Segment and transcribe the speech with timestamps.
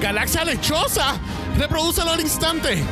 [0.00, 1.14] galaxia lechosa.
[1.56, 2.84] Reprodúcelo al instante.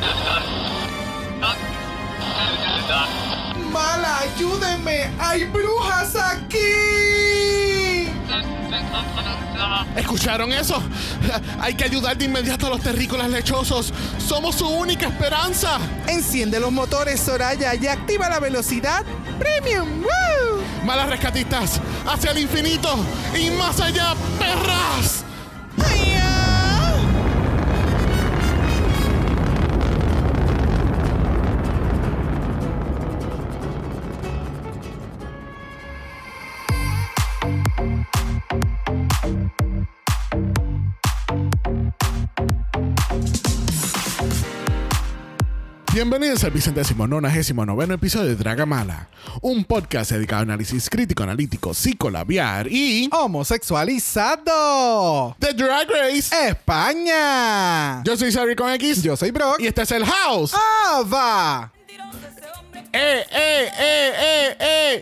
[3.71, 5.09] ¡Mala, ayúdenme!
[5.19, 8.07] ¡Hay brujas aquí!
[9.95, 10.81] ¿Escucharon eso?
[11.59, 13.93] Hay que ayudar de inmediato a los terrícolas lechosos.
[14.17, 15.79] Somos su única esperanza.
[16.07, 19.03] Enciende los motores, Soraya, y activa la velocidad
[19.37, 20.01] premium.
[20.01, 20.63] ¡Woo!
[20.85, 22.95] Malas rescatistas, hacia el infinito
[23.37, 25.26] y más allá, perras.
[45.97, 49.09] Bienvenidos al vicentésimo nonagésimo noveno episodio de Dragamala,
[49.41, 55.35] un podcast dedicado a análisis crítico, analítico, psicolabiar y ¡Homosexualizado!
[55.39, 56.49] The Drag Race.
[56.49, 58.03] ¡España!
[58.03, 59.59] Yo soy Xavier con X Yo soy Brock.
[59.59, 60.53] y este es el House.
[60.85, 61.71] ¡Ava!
[62.93, 65.01] ¡Eh, eh, eh, eh, eh!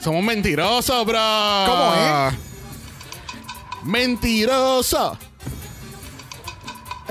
[0.00, 1.20] Somos mentirosos, bro.
[1.66, 2.34] ¿Cómo es?
[3.84, 5.16] Mentiroso.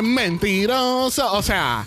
[0.01, 1.31] Mentiroso.
[1.31, 1.85] O sea,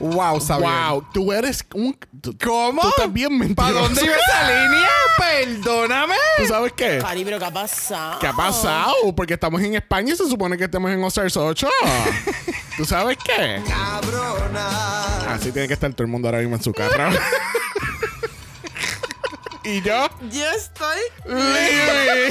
[0.00, 0.70] wow, Xavier.
[0.70, 1.96] wow, tú eres un.
[2.20, 2.82] tú- ¿Cómo?
[2.96, 3.54] Tú bien mentiroso.
[3.74, 4.88] ¿Para dónde iba esa línea?
[5.18, 6.14] Perdóname.
[6.38, 6.98] ¿Tú sabes qué?
[7.00, 8.18] Cari, pero ¿qué ha pasado?
[8.18, 8.94] ¿Qué ha pasado?
[9.16, 11.68] Porque estamos en España y se supone que estamos en Ozarks 8.
[12.76, 13.62] ¿Tú sabes qué?
[13.68, 15.32] Cabrona.
[15.32, 17.10] Así tiene que estar todo el mundo ahora mismo en su carro.
[19.64, 20.98] y yo, Yo estoy.
[21.26, 22.28] libre.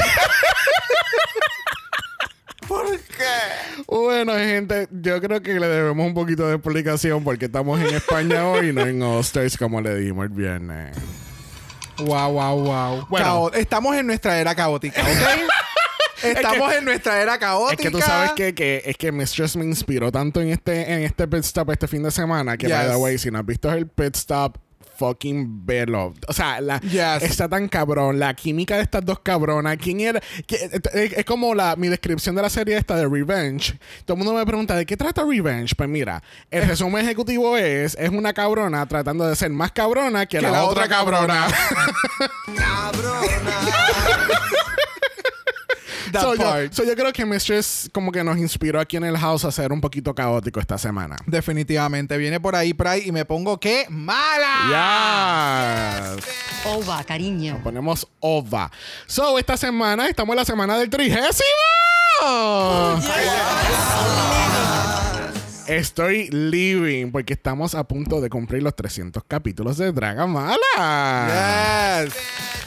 [2.68, 3.84] ¿Por qué?
[3.88, 8.48] Bueno, gente, yo creo que le debemos un poquito de explicación porque estamos en España
[8.50, 10.96] hoy y no en Ozarks como le dimos el viernes.
[11.98, 13.08] Wow, wow, wow.
[13.10, 13.26] Bueno.
[13.26, 15.08] Cao- estamos en nuestra era caótica, ¿ok?
[16.24, 17.84] Estamos en nuestra era Es caótica.
[17.84, 21.28] que tú sabes que, que es que Mistress me inspiró tanto en este, en este
[21.28, 22.92] pit stop este fin de semana que, by Yes.
[22.94, 24.56] the way, si no has visto el pit stop,
[24.98, 26.14] fucking velo.
[26.28, 27.24] O sea, la, Yes.
[27.24, 28.20] está tan cabrón.
[28.20, 29.78] La química de estas dos cabronas.
[29.78, 30.22] ¿Quién era?
[30.48, 30.56] que-
[30.94, 33.78] es, es como la, mi descripción de la serie esta de Revenge.
[34.06, 35.76] Todo el mundo me pregunta, ¿de qué trata Revenge?
[35.76, 36.22] Pues mira,
[36.52, 40.88] el resumen ejecutivo es, es una cabrona tratando de ser más cabrona que, la, otra
[40.88, 41.48] cabrona.
[46.14, 46.74] That So, yo, part.
[46.74, 49.72] so, yo creo que Mistress como que nos inspiró aquí en el house a ser
[49.72, 51.18] un poquito caótico esta semana.
[51.26, 52.18] Definitivamente.
[52.18, 56.14] Viene por ahí Pride y me pongo que mala.
[56.16, 56.26] Yes.
[56.66, 57.60] Ova, cariño.
[57.64, 58.72] Ponemos OVA.
[59.08, 61.50] So, esta semana estamos en la semana del trigésimo.
[65.68, 70.58] Estoy living porque estamos a punto de cumplir los 300 capítulos de Dragamala.
[72.06, 72.14] Yes.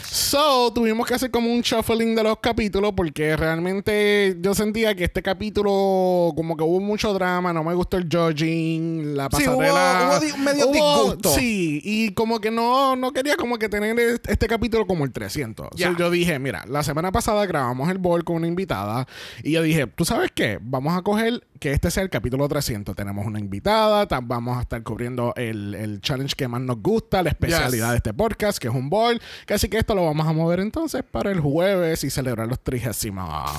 [0.09, 5.03] So, tuvimos que hacer como un shuffling de los capítulos porque realmente yo sentía que
[5.03, 9.57] este capítulo como que hubo mucho drama, no me gustó el judging, la Sí, hubo-
[9.57, 10.09] pasarela.
[10.11, 11.29] hubo di- medio disgusto.
[11.29, 13.97] Sí, y como que no, no quería como que tener
[14.27, 15.67] este capítulo como el 300.
[15.75, 15.91] Ya.
[15.91, 19.07] So, yo dije, mira, la semana pasada grabamos el bowl con una invitada
[19.43, 20.57] y yo dije, ¿tú sabes qué?
[20.61, 22.95] Vamos a coger que este sea el capítulo 300.
[22.95, 27.21] Tenemos una invitada, ta- vamos a estar cubriendo el, el challenge que más nos gusta,
[27.23, 27.91] la especialidad Yes.
[27.91, 29.19] de este podcast, que es un bowl.
[29.45, 32.59] Que así que esto lo vamos a mover entonces para el jueves y celebrar los
[32.59, 33.49] trigésimos.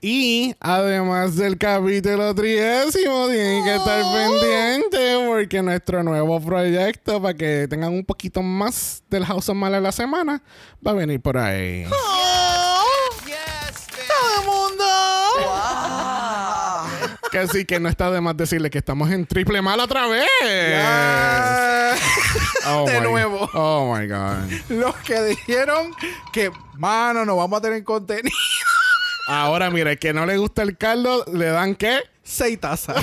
[0.00, 7.66] Y además del capítulo trigésimo, tienen que estar pendientes porque nuestro nuevo proyecto, para que
[7.68, 10.42] tengan un poquito más del House of Mala en la semana,
[10.86, 11.84] va a venir por ahí.
[11.84, 12.55] ¡Todo
[17.36, 20.26] Que así que no está de más decirle que estamos en triple mal otra vez.
[22.66, 23.50] Oh De my- nuevo.
[23.52, 24.50] Oh my God.
[24.70, 25.94] Los que dijeron
[26.32, 28.34] que, mano, no vamos a tener contenido.
[29.28, 32.00] Ahora, mira, el que no le gusta el caldo, ¿le dan qué?
[32.22, 32.96] Seis tazas.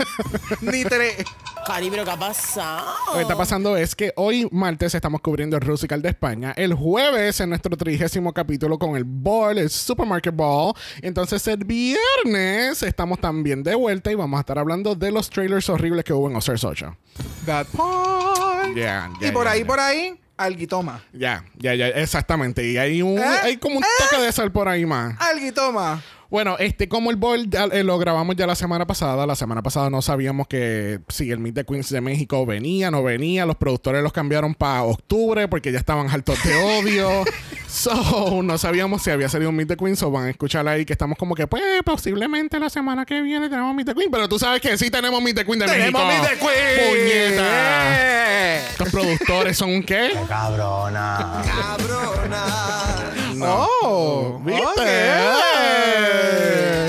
[0.60, 1.24] Ni tres.
[1.64, 2.92] Cari, pero ¿qué ha pasado?
[3.06, 6.52] Lo que está pasando es que hoy martes estamos cubriendo el Rusical de España.
[6.56, 10.74] El jueves en nuestro trigésimo capítulo con el Ball, el Supermarket Ball.
[11.02, 15.68] Entonces el viernes estamos también de vuelta y vamos a estar hablando de los trailers
[15.68, 16.96] horribles que hubo en Oscars 8.
[17.46, 18.74] That part.
[18.74, 19.66] Yeah, y yeah, por yeah, ahí, yeah.
[19.66, 21.00] por ahí, alguitoma.
[21.12, 22.66] Ya, ya, ya, exactamente.
[22.68, 23.24] Y hay un, ¿Eh?
[23.42, 25.14] hay como un toque de sal por ahí más.
[25.20, 26.02] Alguitoma.
[26.32, 27.20] Bueno, este, como el
[27.50, 31.30] ya, eh, lo grabamos ya la semana pasada, la semana pasada no sabíamos que si
[31.30, 35.46] el Meet the Queens de México venía, no venía, los productores los cambiaron para octubre
[35.46, 37.24] porque ya estaban hartos de odio.
[37.68, 40.86] so, no sabíamos si había salido un Meet the Queens o van a escuchar ahí
[40.86, 44.26] que estamos como que, pues, posiblemente la semana que viene tenemos Meet the Queen, pero
[44.26, 46.22] tú sabes que sí tenemos Meet the Queen de ¡Tenemos México.
[46.22, 47.28] Meet the Queen!
[47.28, 48.70] ¡Puñeta!
[48.70, 50.12] Estos productores son un qué?
[50.26, 51.42] Cabrona.
[53.48, 54.62] Oh, ¿Viste?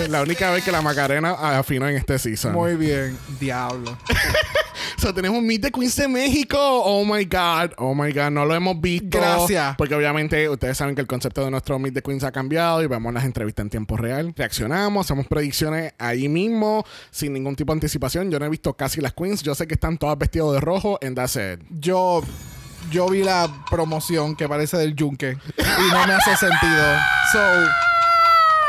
[0.10, 2.54] La única vez que la Macarena afinó en este season.
[2.54, 3.98] Muy bien, diablo.
[5.04, 6.58] So, tenemos Meet the Queens de México.
[6.58, 7.74] Oh my God.
[7.78, 8.32] Oh my God.
[8.32, 9.18] No lo hemos visto.
[9.18, 9.76] Gracias.
[9.76, 12.88] Porque obviamente ustedes saben que el concepto de nuestro Meet the Queens ha cambiado y
[12.88, 14.34] vemos las entrevistas en tiempo real.
[14.34, 18.32] Reaccionamos, hacemos predicciones ahí mismo, sin ningún tipo de anticipación.
[18.32, 19.44] Yo no he visto casi las Queens.
[19.44, 21.66] Yo sé que están todas vestidas de rojo en That's It.
[21.70, 22.24] Yo,
[22.92, 26.98] yo vi la promoción que parece del yunque y no me hace sentido.
[27.32, 27.40] So,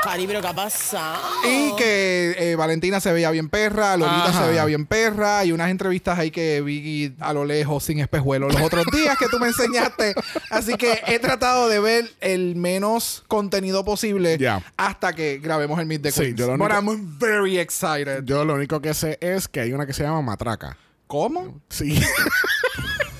[0.02, 1.18] Cari, pero ¿qué ha pasado?
[1.44, 4.42] y que eh, Valentina se veía bien perra, Lolita Ajá.
[4.42, 8.48] se veía bien perra y unas entrevistas ahí que vi a lo lejos sin espejuelo
[8.50, 10.14] los otros días que tú me enseñaste.
[10.50, 14.62] Así que he tratado de ver el menos contenido posible Ya.
[14.76, 16.36] hasta que grabemos el Meet the Sí, Queens.
[16.38, 18.24] yo lo But único- I'm very excited.
[18.24, 20.76] Yo lo único que sé es que hay una que se llama Matraca.
[21.06, 21.60] ¿Cómo?
[21.70, 21.98] Sí.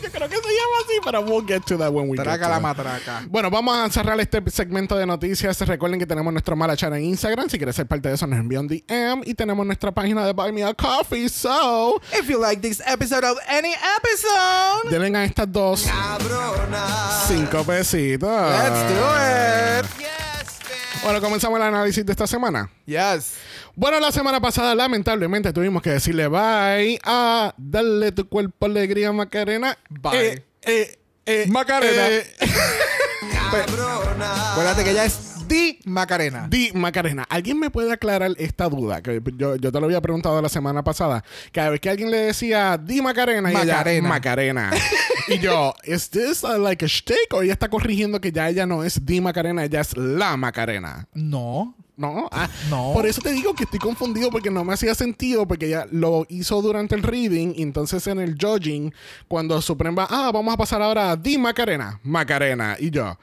[0.03, 2.45] Yo creo que se llama así, pero we'll get to that when we get Traca
[2.45, 2.63] to la it.
[2.63, 3.23] matraca.
[3.29, 5.61] Bueno, vamos a cerrar este segmento de noticias.
[5.61, 7.49] Recuerden que tenemos nuestro mala chat en Instagram.
[7.49, 9.23] Si quieres ser parte de eso, nos envía un DM.
[9.25, 11.29] Y tenemos nuestra página de Buy Me a Coffee.
[11.29, 15.87] So, If you like this episode of any episode, denle a estas dos
[17.27, 18.29] cinco pesitos.
[18.31, 20.05] let's do it.
[21.03, 22.71] Bueno, comenzamos el análisis de esta semana.
[22.87, 23.35] Yes.
[23.77, 29.77] Bueno, la semana pasada, lamentablemente, tuvimos que decirle bye a Dale tu cuerpo alegría, Macarena.
[29.91, 30.27] Bye.
[30.29, 32.09] Eh, eh, eh, Macarena.
[32.09, 32.27] eh,
[34.53, 36.47] Acuérdate que ella es Di Macarena.
[36.49, 39.03] Di Macarena, ¿alguien me puede aclarar esta duda?
[39.03, 41.23] Que yo, yo te lo había preguntado la semana pasada.
[41.53, 44.09] Cada vez que alguien le decía Di Macarena, y ella, Macarena.
[44.09, 44.71] Macarena.
[45.29, 47.33] y yo, ¿is this like a shtick?
[47.33, 51.09] O ella está corrigiendo que ya ella no es Di Macarena, ella es la Macarena.
[51.15, 51.77] No.
[51.97, 52.91] No, ah, No.
[52.93, 56.27] Por eso te digo que estoy confundido porque no me hacía sentido porque ella lo
[56.29, 58.93] hizo durante el reading y entonces en el judging
[59.29, 63.17] cuando Supreme va, ah, vamos a pasar ahora a Di Macarena, Macarena y yo,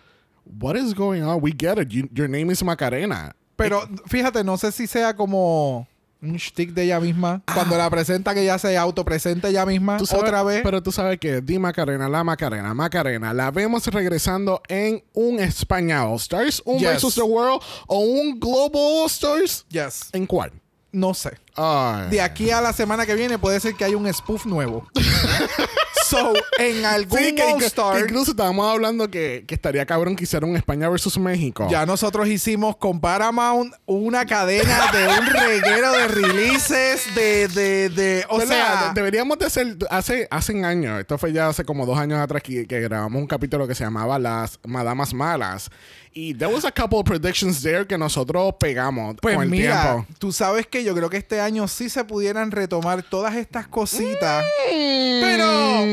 [0.60, 1.40] what is going on?
[1.42, 1.90] We get it.
[1.90, 3.36] You- your name is Macarena.
[3.58, 5.88] Pero fíjate, no sé si sea como
[6.22, 7.42] un stick de ella misma.
[7.54, 10.62] Cuando la presenta, que ella se autopresenta ella misma Tú sabes- otra vez.
[10.64, 16.06] Pero tú sabes que Di Macarena, la Macarena, Macarena, la vemos regresando en un España
[16.08, 16.88] All Stars, un Yes.
[16.90, 19.66] Versus the World o un Global All Stars.
[19.70, 20.10] yes.
[20.14, 20.52] ¿En cuál?
[20.92, 21.38] No sé.
[21.56, 22.10] Ay.
[22.10, 24.88] De aquí a la semana que viene puede ser que haya un spoof nuevo.
[26.12, 27.96] so, en algún Sí, que, All que- Star.
[27.96, 31.68] que incluso estábamos hablando que, que estaría cabrón que hiciera un España versus México.
[31.70, 38.26] Ya nosotros hicimos con Paramount una cadena de un reguero de releases de, de, de
[38.30, 41.86] o sea, De- deberíamos de hacer hace hace un año esto fue ya hace como
[41.86, 45.70] dos años atrás que, que grabamos un capítulo que se llamaba las madamas malas
[46.14, 49.82] y there was a couple of predictions there que nosotros pegamos pues con el mira,
[49.94, 53.68] tiempo tú sabes que yo creo que este año sí se pudieran retomar todas estas
[53.68, 54.44] cositas.
[54.70, 55.86] Pero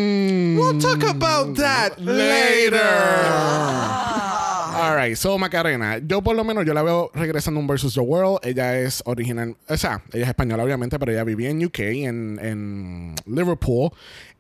[0.56, 2.80] we'll talk about that later.
[2.82, 4.37] Ah.
[4.78, 8.00] Alright, so Macarena, yo por lo menos yo la veo regresando a un Versus the
[8.00, 8.38] World.
[8.42, 12.38] Ella es original, o sea, ella es española obviamente, pero ella vivía en UK, en,
[12.42, 13.90] en Liverpool.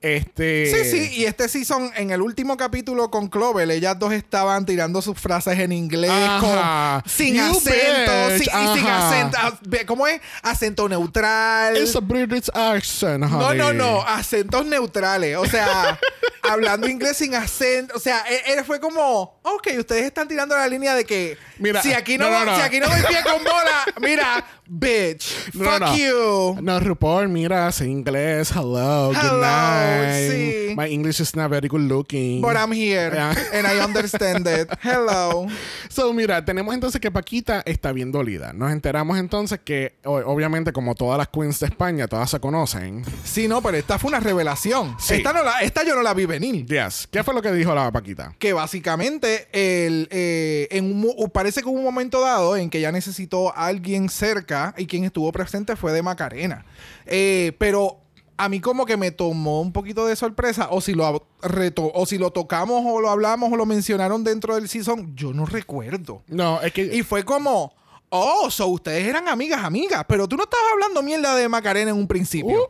[0.00, 0.66] Este.
[0.70, 5.02] Sí, sí, y este season, en el último capítulo con Clover, ellas dos estaban tirando
[5.02, 7.00] sus frases en inglés Ajá.
[7.02, 9.36] con, sin acento, sin, y sin acento.
[9.40, 10.20] ah, ¿Cómo es?
[10.42, 11.76] Acento neutral.
[11.76, 13.58] It's a British accent, No, honey.
[13.58, 15.36] no, no, acentos neutrales.
[15.36, 15.98] O sea,
[16.48, 17.96] hablando inglés sin acento.
[17.96, 21.82] O sea, él, él fue como, ok, ustedes están tirando la línea de que Mira,
[21.82, 25.96] si aquí no, no, no, si aquí no doy pie con bola, mira, bitch, fuck
[25.96, 26.56] you.
[26.62, 28.50] No, RuPaul, mira, sé inglés.
[28.54, 30.30] Hello, good Hello, night.
[30.30, 30.74] sí.
[30.76, 32.40] My English is not very good looking.
[32.40, 33.34] But I'm here Yeah.
[33.52, 34.68] and I understand it.
[34.82, 35.46] Hello.
[35.90, 38.52] So, mira, tenemos entonces que Paquita está bien dolida.
[38.52, 43.04] Nos enteramos entonces que, obviamente, como todas las queens de España, todas se conocen.
[43.24, 44.94] Sí, no, pero esta fue una revelación.
[45.00, 45.14] Sí.
[45.14, 46.66] Esta, no la, esta yo no la vi venir.
[46.66, 47.08] Yes.
[47.10, 48.32] ¿Qué fue lo que dijo la Paquita?
[48.38, 52.92] Que básicamente el, eh, en un parece que hubo un momento dado en que ella
[52.92, 56.64] necesitó a alguien cerca y quien estuvo presente fue de Macarena.
[57.06, 57.98] Eh, pero
[58.36, 60.68] a mí como que me tomó un poquito de sorpresa.
[60.70, 64.54] O si lo reto o si lo tocamos o lo hablamos o lo mencionaron dentro
[64.54, 66.22] del season, yo no recuerdo.
[66.28, 66.82] No, es que.
[66.82, 67.72] Y fue como,
[68.10, 71.96] oh, so ustedes eran amigas, amigas, pero tú no estabas hablando mierda de Macarena en
[71.96, 72.64] un principio.
[72.64, 72.68] Uh.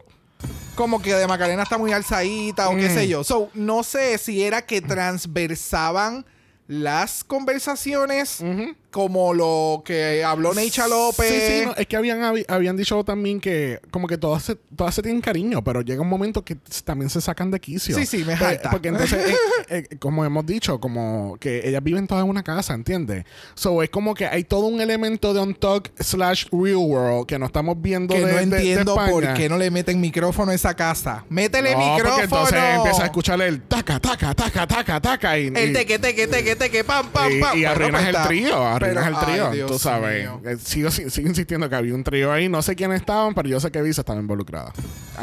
[0.74, 2.94] Como que de Macarena está muy alzadita o qué Mm.
[2.94, 3.24] sé yo.
[3.24, 6.24] So, no sé si era que transversaban
[6.68, 8.44] las conversaciones
[8.90, 11.28] como lo que habló Necha López.
[11.28, 14.94] Sí, sí, no, es que habían, habían dicho también que como que todas se, todas
[14.94, 17.94] se tienen cariño, pero llega un momento que también se sacan de quicio.
[17.96, 18.70] Sí, sí, me jalta.
[18.70, 19.34] Porque entonces,
[19.68, 23.24] eh, eh, como hemos dicho, como que ellas viven todas en una casa, ¿entiendes?
[23.54, 27.38] So, es como que hay todo un elemento de on talk slash real world que
[27.38, 30.52] no estamos viendo que de, no de- de entiendo por qué no le meten micrófono
[30.52, 31.24] a esa casa.
[31.28, 32.08] Métele No, micrófono.
[32.10, 35.38] porque entonces empieza a escuchar el taca, taca, taca, taca, taca.
[35.38, 37.56] Y, El y- teque, teque, teque, teque, pam, pam, y, pam.
[37.58, 40.20] y Bueno, arruinas el trío, arruinas Pero, el trío, Dios tú sabes.
[40.22, 40.40] mío.
[40.44, 42.48] Eh, Sigo, sigo insistiendo que había un trío ahí.
[42.48, 44.72] No sé quiénes estaban, pero yo sé que Visa estaba involucrada.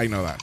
[0.01, 0.37] I know that.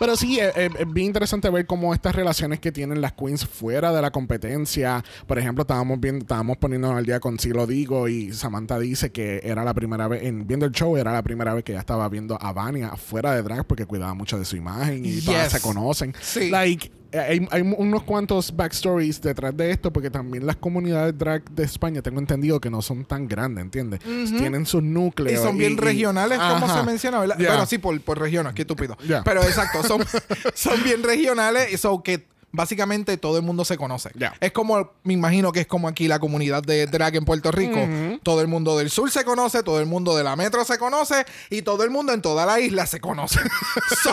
[0.00, 3.44] Pero sí, eh, eh, es bien interesante ver cómo estas relaciones que tienen las queens
[3.44, 5.02] fuera de la competencia.
[5.26, 9.10] Por ejemplo, estábamos viendo, estábamos poniendo al día con Si lo digo y Samantha dice
[9.10, 11.80] que era la primera vez, en viendo el show, era la primera vez que ella
[11.80, 15.50] estaba viendo a Vania fuera de drag porque cuidaba mucho de su imagen y todas
[15.50, 15.60] Yes.
[15.60, 16.14] se conocen.
[16.20, 16.48] Sí.
[16.48, 21.64] Like, hay, hay unos cuantos backstories detrás de esto porque también las comunidades drag de
[21.64, 24.00] España tengo entendido que no son tan grandes, ¿entiendes?
[24.00, 25.40] Tienen sus núcleos.
[25.40, 26.80] Y son bien y- regionales, como Ajá.
[26.80, 27.36] se menciona, ¿verdad?
[27.38, 28.96] Bueno, sí, por, por regiones, qué estúpido.
[29.24, 30.02] Pero exacto, son,
[30.54, 34.10] son bien regionales, y so que básicamente todo el mundo se conoce.
[34.40, 37.78] Es como, me imagino que es como aquí la comunidad de drag en Puerto Rico.
[38.22, 41.24] Todo el mundo del sur se conoce, todo el mundo de la metro se conoce,
[41.50, 43.40] y todo el mundo en toda la isla se conoce.
[44.02, 44.12] so,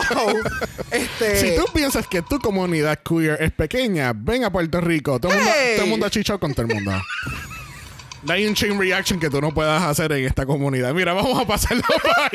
[0.90, 1.36] este...
[1.40, 5.18] Si tú piensas que tu comunidad queer es pequeña, ven a Puerto Rico.
[5.20, 5.72] Todo el mundo, Hey.
[5.76, 6.92] todo el mundo ha chichado con todo el mundo.
[8.22, 10.92] No hay un chain reaction que tú no puedas hacer en esta comunidad.
[10.94, 12.30] Mira, vamos a pasarlo para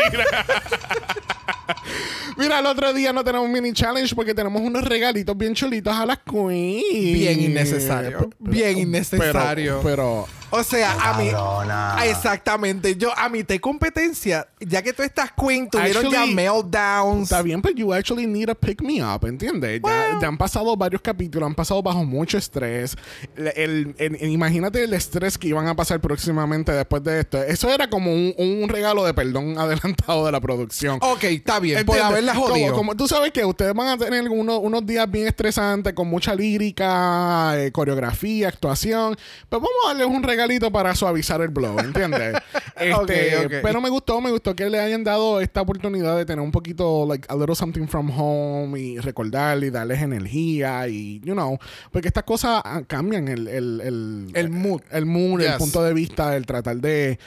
[2.37, 6.05] Mira, el otro día no tenemos mini challenge porque tenemos unos regalitos bien chulitos a
[6.05, 6.83] las queens.
[6.91, 8.29] Bien innecesario.
[8.39, 9.79] Bien Pero- innecesario.
[9.83, 11.29] Pero, O sea, a mí.
[11.33, 12.95] Ah, Exactamente.
[12.95, 17.23] Yo, a mi te competencia, ya que tú estás queen, tuvieron ya Actually, meltdowns.
[17.23, 19.81] Está bien, pero you actually need a pick me up, ¿entiendes?
[19.83, 22.95] Ya, ya han pasado varios capítulos, han pasado bajo mucho estrés.
[23.35, 27.41] El, el- el- imagínate el estrés que iban a pasar próximamente después de esto.
[27.41, 30.99] Eso era como un, un regalo de perdón adelantado de la producción.
[31.01, 31.85] Ok, está bien.
[31.85, 32.67] Por haberla jodido.
[32.71, 36.07] Como, como tú sabes que ustedes van a tener unos, unos días bien estresantes con
[36.07, 39.15] mucha lírica, eh, coreografía, actuación.
[39.49, 42.35] Pues vamos a darles un regalito para suavizar el blow, ¿entiendes?
[42.81, 42.93] Este,
[43.37, 43.53] Ok, ok.
[43.61, 47.05] Pero me gustó, me gustó que le hayan dado esta oportunidad de tener un poquito,
[47.07, 51.59] like, a little something from home y recordarle y darles energía y, you know,
[51.91, 54.81] porque estas cosas ah, cambian el, el, el, El mood.
[54.91, 55.57] el mood, el Yes.
[55.57, 57.19] punto de vista, el tratar de.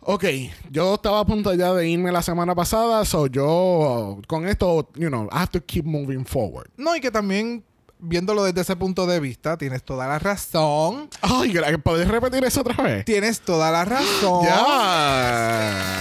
[0.00, 0.24] Ok,
[0.70, 5.08] yo estaba a punto ya de irme la semana pasada, so yo con esto, you
[5.08, 6.68] know, I have to keep moving forward.
[6.76, 7.62] No, y que también,
[7.98, 11.08] viéndolo desde ese punto de vista, tienes toda la razón.
[11.22, 13.04] Ay, ¿podés repetir eso otra vez?
[13.04, 14.46] Tienes toda la razón.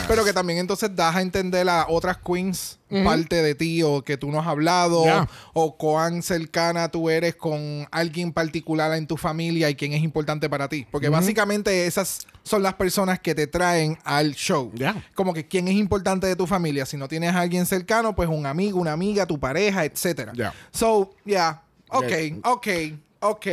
[0.08, 4.16] Pero que también entonces das a entender a otras queens parte de ti o que
[4.16, 5.04] tú no has hablado
[5.54, 10.50] o cuán cercana tú eres con alguien particular en tu familia y quién es importante
[10.50, 10.88] para ti.
[10.92, 14.72] Porque básicamente esas son las personas que te traen al show.
[15.14, 16.86] Como que quién es importante de tu familia.
[16.86, 19.84] Si no tienes a alguien cercano, pues un amigo, una amiga, tu pareja.
[20.36, 20.54] Ya.
[20.72, 21.64] So, yeah.
[21.89, 22.50] Ok, Ya.
[22.51, 22.68] ok,
[23.22, 23.46] ok.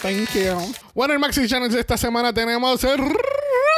[0.00, 0.72] Thank you.
[0.94, 2.98] Bueno, el Maxi Challenge de esta semana tenemos el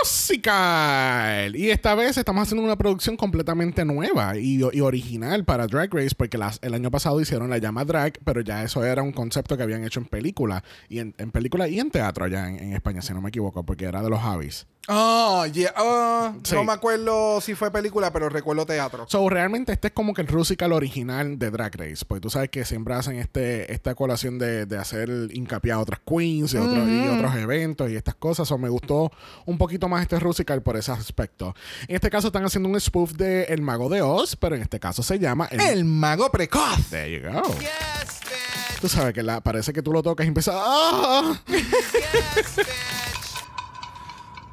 [0.03, 1.57] Rusical.
[1.57, 6.15] Y esta vez estamos haciendo una producción completamente nueva y, y original para Drag Race,
[6.17, 9.57] porque las- el año pasado hicieron la llama drag, pero ya eso era un concepto
[9.57, 12.73] que habían hecho en película, y en, en película y en teatro allá en, en
[12.75, 14.67] España, si no me equivoco, porque era de los Javis.
[14.91, 15.73] Ah, yeah.
[15.77, 16.55] ah, Sí.
[16.55, 19.05] No me acuerdo si fue película, pero recuerdo teatro.
[19.09, 22.49] So, realmente este es como que el Rusical original de Drag Race, porque tú sabes
[22.49, 26.89] que siempre hacen este, esta colación de, de hacer hincapié a otras queens y, otros,
[26.89, 28.49] y otros eventos y estas cosas.
[28.49, 29.13] So, me gustó
[29.45, 31.55] un poquito más este Rusical por ese aspecto.
[31.87, 34.81] En este caso están haciendo un spoof de El Mago de Oz, pero en este
[34.81, 35.61] caso se llama El...
[35.61, 36.89] El mago precoz.
[36.91, 37.43] There you go.
[38.81, 40.55] Tú sabes que la, parece que tú lo tocas y empiezas...
[40.57, 41.41] ¡Ah!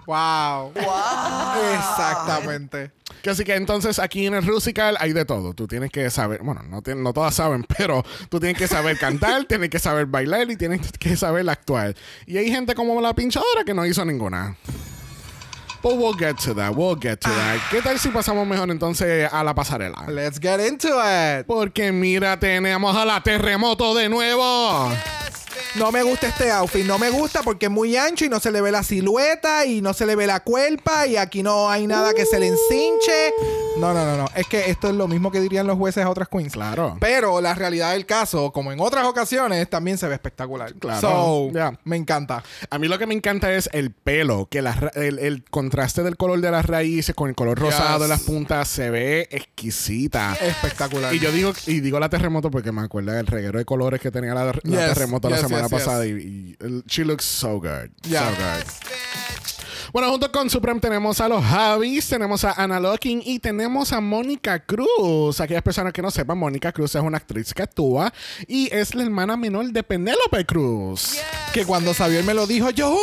[0.05, 0.73] Wow.
[1.73, 2.91] Exactamente.
[3.21, 5.53] Que así que entonces aquí en el Rusical hay de todo.
[5.53, 9.43] Tú tienes que saber, bueno, no, no todas saben, pero tú tienes que saber cantar,
[9.47, 11.95] tienes que saber bailar y tienes que saber actuar.
[12.25, 14.57] Y hay gente como la pinchadora que no hizo ninguna.
[15.81, 17.59] But we'll get to that, we'll get to that.
[17.69, 20.07] ¿Qué tal si pasamos mejor entonces a la pasarela?
[20.07, 21.45] Let's get into it.
[21.45, 24.91] Porque mira, tenemos a la terremoto de nuevo.
[25.77, 26.85] No me gusta este outfit.
[26.85, 29.81] No me gusta porque es muy ancho y no se le ve la silueta y
[29.81, 33.33] no se le ve la cuerpa y aquí no hay nada que se le encinche.
[33.77, 34.25] No, no, no, no.
[34.35, 36.53] Es que esto es lo mismo que dirían los jueces a otras queens.
[36.53, 36.95] Claro.
[37.01, 40.73] Pero la realidad del caso, como en otras ocasiones, también se ve espectacular.
[40.75, 41.01] Claro.
[41.01, 41.77] So, Yeah.
[41.83, 42.41] me encanta.
[42.69, 46.15] A mí lo que me encanta es el pelo, que la el, el contraste del
[46.15, 50.35] color de las raíces con el color rosado de las puntas se ve exquisita.
[50.41, 51.13] Espectacular.
[51.13, 54.09] Y yo digo, y digo la terremoto porque me acuerdo del reguero de colores que
[54.11, 55.85] tenía la, la Yes, terremoto la yes, semana yes, yes.
[55.85, 56.55] pasada y,
[56.87, 57.91] she looks so good.
[58.03, 58.29] Yeah.
[58.29, 58.85] So good.
[59.95, 64.01] Bueno, junto con Supreme tenemos a los Javis, tenemos a Anna Locking y tenemos a
[64.01, 65.39] Mónica Cruz.
[65.39, 68.13] Aquellas personas que no sepan, Mónica Cruz es una actriz que actúa
[68.45, 71.17] y es la hermana menor de Penélope Cruz.
[71.53, 72.93] Que cuando Xavier me lo dijo, yo.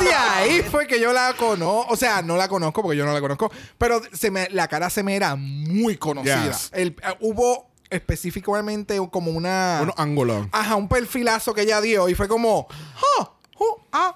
[0.00, 1.92] De ahí fue que yo la conozco.
[1.92, 3.50] O sea, no la conozco porque yo no la conozco.
[3.78, 6.46] Pero se me, la cara se me era muy conocida.
[6.46, 6.70] Yes.
[6.72, 9.80] El- eh, hubo específicamente como una.
[9.82, 10.46] Unos ángulos.
[10.52, 12.66] Ajá, un perfilazo que ella dio y fue como.
[13.18, 13.30] "Ah,
[13.92, 14.14] ah,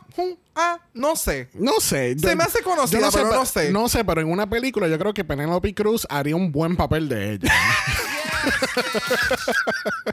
[0.54, 1.48] ah", no sé.
[1.54, 2.18] No sé.
[2.18, 3.70] Se me hace conocida, yo pero pe- no sé.
[3.70, 7.08] No sé, pero en una película yo creo que Penélope Cruz haría un buen papel
[7.08, 7.52] de ella.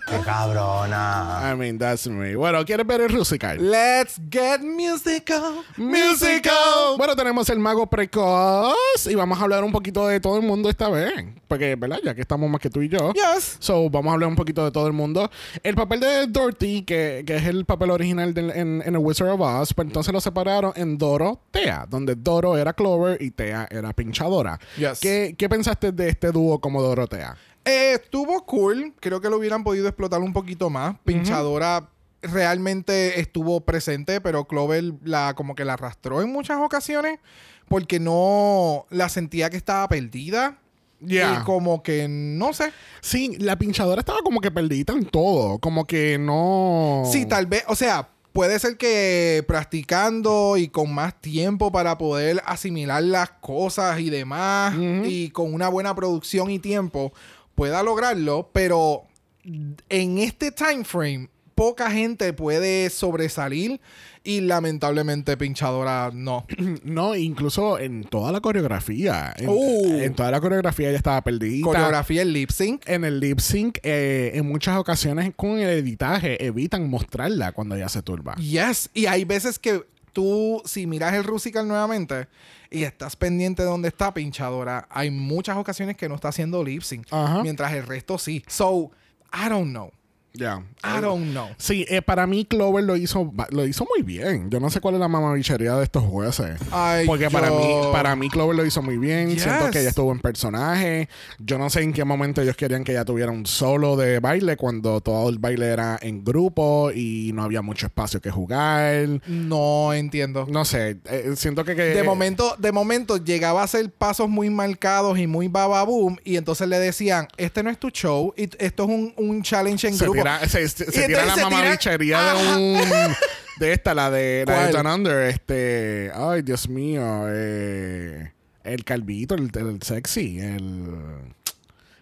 [0.08, 1.52] ¡Qué cabrona!
[1.52, 2.36] I mean, that's me.
[2.36, 3.58] Bueno, ¿quieres ver el musical?
[3.72, 5.64] Let's get musical.
[5.78, 6.96] Musical.
[6.98, 8.76] Bueno, tenemos el mago precoz
[9.10, 11.12] y vamos a hablar un poquito de todo el mundo esta vez.
[11.48, 12.00] Porque, ¿verdad?
[12.04, 13.12] Ya que estamos más que tú y yo.
[13.14, 13.58] Yes.
[13.60, 15.30] So, vamos a hablar un poquito de todo el mundo.
[15.64, 19.30] El papel de Dorothy, que, que es el papel original del- en, en The Wizard
[19.30, 23.68] of Oz, pues entonces lo separaron en Doro, Tea, donde Doro era Clover y Tea
[23.72, 24.60] era Pinchadora.
[24.78, 25.00] Yes.
[25.00, 27.36] ¿Qué, qué pensaste de este dúo como Dorotea?
[27.66, 28.94] Eh, estuvo cool.
[29.00, 30.96] Creo que lo hubieran podido explotar un poquito más.
[31.04, 31.90] Pinchadora
[32.22, 37.20] realmente estuvo presente, pero Clover la como que la arrastró en muchas ocasiones
[37.68, 40.58] porque no la sentía que estaba perdida.
[41.06, 41.40] Yeah.
[41.40, 42.72] Y como que no sé.
[43.02, 45.58] Sí, la pinchadora estaba como que perdida en todo.
[45.60, 47.04] Como que no.
[47.10, 52.42] Sí, tal vez, o sea, puede ser que practicando y con más tiempo para poder
[52.46, 57.14] asimilar las cosas y demás y con una buena producción y tiempo
[57.56, 59.04] pueda lograrlo, pero
[59.44, 63.82] en este time frame poca gente puede sobresalir
[64.24, 66.46] y lamentablemente pinchadora no.
[66.84, 69.34] No, incluso en toda la coreografía.
[69.38, 70.00] En, Uh.
[70.00, 71.64] en toda la coreografía ella estaba perdida.
[71.64, 72.88] Coreografía en lip sync.
[72.88, 77.90] En el lip sync, eh, en muchas ocasiones con el editaje, evitan mostrarla cuando ella
[77.90, 78.36] se turba.
[78.36, 82.28] Yes, y hay veces que tú, si miras el Rusical nuevamente
[82.72, 86.82] y estás pendiente de dónde está pinchadora, hay muchas ocasiones que no está haciendo lip
[86.82, 87.08] sync,
[87.44, 88.44] mientras el resto sí.
[88.48, 88.92] So,
[89.34, 89.92] I don't know.
[90.34, 90.64] Ya.
[90.84, 91.48] I don't know.
[91.58, 94.50] Sí, eh, para mí Clover lo hizo lo hizo muy bien.
[94.50, 96.60] Yo no sé cuál es la mamabichería de estos jueces.
[96.72, 99.30] Ay, Porque para mí para mí Clover lo hizo muy bien.
[99.32, 99.44] Yes.
[99.44, 101.10] Siento que ella estuvo en personaje.
[101.40, 104.56] Yo no sé en qué momento ellos querían que ella tuviera un solo de baile
[104.56, 109.22] cuando todo el baile era en grupo y no había mucho espacio que jugar.
[109.28, 110.46] No entiendo.
[110.50, 114.50] No sé, eh, siento que, que- De momento, de momento llegaba a hacer pasos muy
[114.50, 118.84] marcados y muy bababoom y entonces le decían, este no es tu show, y esto
[118.84, 120.19] es un, un challenge en grupo.
[120.24, 123.16] Tira, se, se- se Y tira la mamabichería de un
[123.58, 128.32] de esta, la de la de Under, este, ay Dios mío, eh,
[128.64, 130.86] el calvito, el, el sexy, el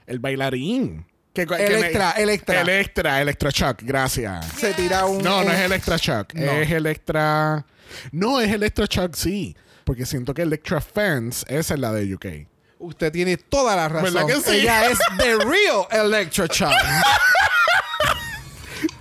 [0.06, 1.06] el bailarín.
[1.34, 2.62] Que, que Electra, Electra.
[2.62, 4.43] Electra, Electra Shock, gracias.
[4.58, 5.21] Se tira un...
[5.21, 6.51] No, no es Electra Shock, No.
[6.51, 7.63] es Electra
[8.12, 10.82] No, es Electra Shock, sí, porque siento que Electra
[11.47, 12.25] esa es la de UK.
[12.80, 14.13] Usted tiene toda la razón.
[14.13, 14.58] ¿Verdad que sí?
[14.62, 16.71] Ella es The Real Electro Child.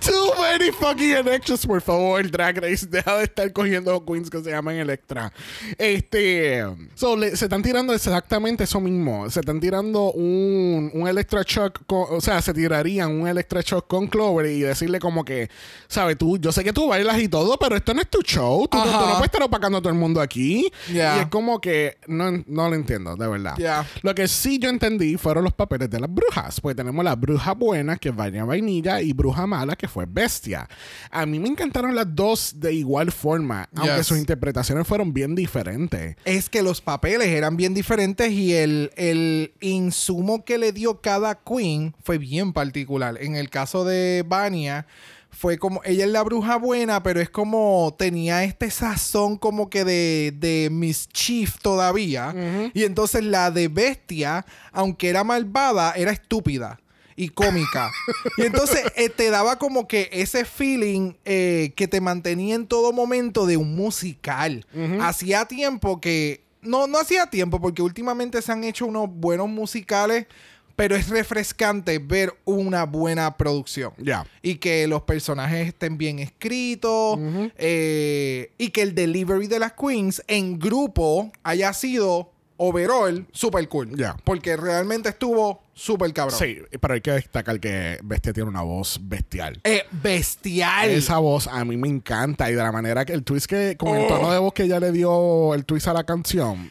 [0.07, 2.85] Too many fucking Electras, por favor, Drag Race.
[2.89, 5.31] Deja de estar cogiendo queens que se llaman Electra.
[5.77, 6.63] Este.
[6.95, 9.29] So, le- se están tirando exactamente eso mismo.
[9.29, 11.81] Se están tirando un, un Electra Shock.
[11.85, 15.49] con- o sea, se tirarían un Electra Shock con Clover y decirle como que,
[15.87, 16.17] ¿sabes?
[16.17, 18.67] Tú, yo sé que tú bailas y todo, pero esto no es tu show.
[18.67, 18.99] Tú, tú Ajá.
[19.01, 20.71] no puedes estar opacando a todo el mundo aquí.
[20.93, 21.17] Ya.
[21.17, 23.55] Y es como que no, no lo entiendo, de verdad.
[23.57, 23.85] Ya.
[24.01, 26.61] Lo que sí yo entendí fueron los papeles de las brujas.
[26.61, 30.67] Pues tenemos la bruja buena, que es Vania Vainilla, y bruja mala, que fue Bestia.
[31.09, 34.07] A mí me encantaron las dos de igual forma, aunque Yes.
[34.07, 36.15] sus interpretaciones fueron bien diferentes.
[36.25, 41.35] es que los papeles eran bien diferentes y el, el insumo que le dio cada
[41.35, 43.17] queen fue bien particular.
[43.21, 44.85] En el caso de Vania,
[45.29, 49.83] fue como, ella es la bruja buena, pero es como tenía este sazón como que
[49.85, 52.71] de, de mischief todavía.
[52.73, 56.79] Y entonces la de bestia, aunque era malvada, era estúpida.
[57.19, 57.91] Y cómica.
[58.37, 62.93] y entonces eh, te daba como que ese feeling eh, que te mantenía en todo
[62.93, 64.65] momento de un musical.
[65.01, 66.45] Hacía tiempo que.
[66.61, 70.27] No, no hacía tiempo, porque últimamente se han hecho unos buenos musicales,
[70.75, 73.93] pero es refrescante ver una buena producción.
[73.97, 74.27] Ya.
[74.43, 77.17] Y que los personajes estén bien escritos.
[77.57, 83.95] eh, y que el delivery de las queens en grupo haya sido overall, super cool.
[83.97, 84.15] Ya.
[84.23, 86.37] Porque realmente estuvo súper cabrón.
[86.37, 89.59] Sí, pero hay que destacar que Bestia tiene una voz bestial.
[89.63, 90.89] Eh, bestial.
[90.89, 93.95] Esa voz a mí me encanta y de la manera que el twist que, con
[93.95, 96.69] el tono de voz que ella le dio el twist a la canción.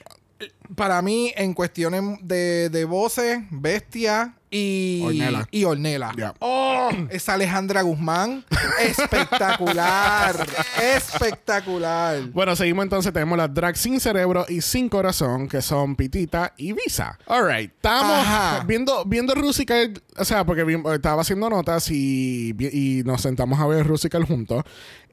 [0.75, 5.49] Para mí, en cuestiones de, de voces, bestia y Ornella.
[5.51, 6.35] Y Ornella.
[6.39, 8.45] Oh, esa Alejandra Guzmán.
[8.81, 10.47] Espectacular.
[10.97, 12.31] Espectacular.
[12.31, 13.13] Bueno, seguimos entonces.
[13.13, 17.19] Tenemos las drag sin cerebro y sin corazón, que son Pitita y Visa.
[17.27, 18.65] Alright, estamos Ajá.
[18.67, 23.87] viendo, viendo Rusical, o sea, porque estaba haciendo notas y, y nos sentamos a ver
[23.87, 24.65] Rusical juntos.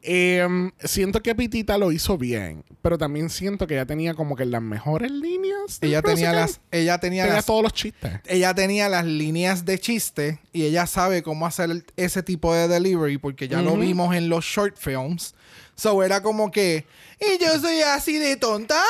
[0.06, 4.46] Em, siento que Pitita lo hizo bien, pero también siento que ella tenía como que
[4.46, 5.78] las mejores líneas.
[5.80, 6.60] Ella tenía las.
[6.72, 7.46] Ella tenía, Tenía las.
[7.46, 8.12] todos los chistes.
[8.26, 13.18] Ella tenía las líneas de chiste y ella sabe cómo hacer ese tipo de delivery
[13.18, 15.36] porque ya lo vimos en los short films.
[15.76, 16.86] So era como que,
[17.20, 18.84] y yo soy así de tonta.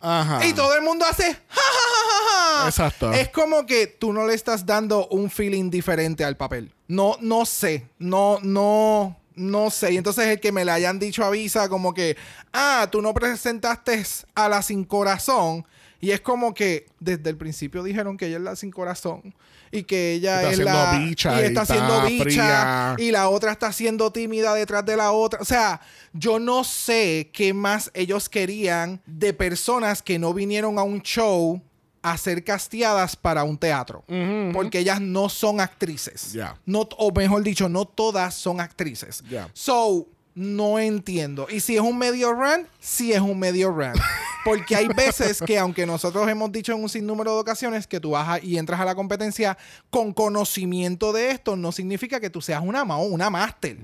[0.00, 0.46] Ajá.
[0.46, 2.68] Y todo el mundo hace ja, ja, ja, ja, ja.
[2.68, 3.12] Exacto.
[3.12, 6.72] Es como que tú no le estás dando un feeling diferente al papel.
[6.86, 7.86] No, no sé.
[7.98, 9.92] No, no, no sé.
[9.92, 12.16] Y entonces el que me le hayan dicho avisa como que,
[12.52, 14.02] ah, tú no presentaste
[14.34, 15.66] a la sin corazón.
[16.00, 19.34] Y es como que desde el principio dijeron que ella es la sin corazón.
[19.70, 20.98] Y que ella Está es la.
[20.98, 22.24] bicha y está siendo bicha.
[22.24, 22.96] fría.
[22.98, 25.40] Y la otra está siendo tímida detrás de la otra.
[25.40, 25.80] O sea,
[26.12, 31.60] yo no sé qué más ellos querían de personas que no vinieron a un show
[32.02, 34.04] a ser casteadas para un teatro.
[34.52, 36.32] Porque ellas no son actrices.
[36.66, 39.22] No, o mejor dicho, no todas son actrices.
[39.52, 41.48] So, no entiendo.
[41.50, 43.92] Y si es un medio run, sí es un medio run.
[44.44, 48.10] Porque hay veces que, aunque nosotros hemos dicho en un sinnúmero de ocasiones que tú
[48.12, 49.58] vas a- y entras a la competencia
[49.90, 53.78] con conocimiento de esto, no significa que tú seas una ma una máster.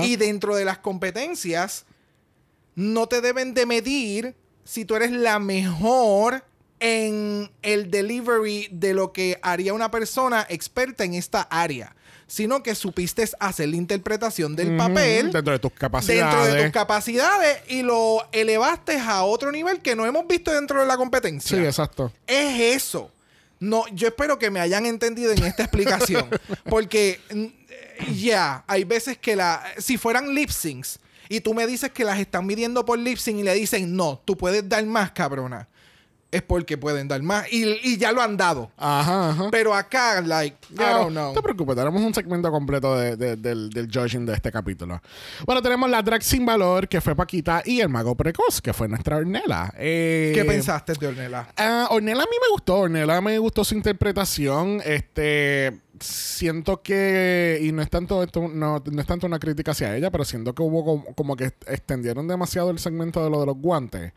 [0.00, 1.84] Y dentro de las competencias,
[2.76, 6.44] no te deben de medir si tú eres la mejor
[6.80, 11.94] en el delivery de lo que haría una persona experta en esta área,
[12.26, 16.34] sino que supiste hacer la interpretación del papel Dentro de tus capacidades.
[16.34, 20.80] dentro de tus capacidades y lo elevaste a otro nivel que no hemos visto dentro
[20.80, 21.56] de la competencia.
[21.56, 22.12] Sí, exacto.
[22.26, 23.10] Es eso.
[23.58, 26.28] No, yo espero que me hayan entendido en esta explicación.
[26.68, 29.64] porque, mm, ya, hay veces que la.
[29.78, 33.38] Si fueran lip syncs y tú me dices que las están midiendo por lip sync
[33.38, 35.68] y le dicen, no, tú puedes dar más, cabrona.
[36.32, 37.50] Es porque pueden dar más.
[37.52, 38.70] Y, y ya lo han dado.
[38.76, 39.48] Ajá, ajá.
[39.50, 41.28] Pero acá, like, I don't know.
[41.28, 45.00] No te preocupes, tenemos un segmento completo de- de- del, del judging de este capítulo.
[45.46, 48.88] Bueno, tenemos la drag sin valor, que fue Paquita, y el mago precoz, que fue
[48.88, 49.72] nuestra Ornella.
[49.78, 51.48] Eh, ¿Qué pensaste de Ornella?
[51.56, 54.82] Ah, Ornella a mí me gustó, Ornella me gustó su interpretación.
[54.84, 59.96] Este siento que, y no es tanto esto, no, no es tanto una crítica hacia
[59.96, 63.46] ella, pero siento que hubo como, como que extendieron demasiado el segmento de lo de
[63.46, 64.12] los guantes.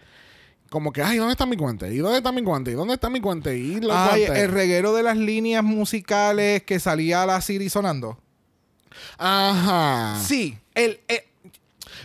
[0.69, 1.91] Como que, ay, ¿dónde está mi guante?
[1.93, 2.71] ¿Y dónde está mi guante?
[2.71, 3.57] ¿Y dónde está mi guante?
[3.57, 4.43] ¿Y los Ay, guantes?
[4.43, 8.19] el reguero de las líneas musicales que salía la Siri sonando.
[9.17, 10.19] Ajá.
[10.25, 11.21] Sí, el, el-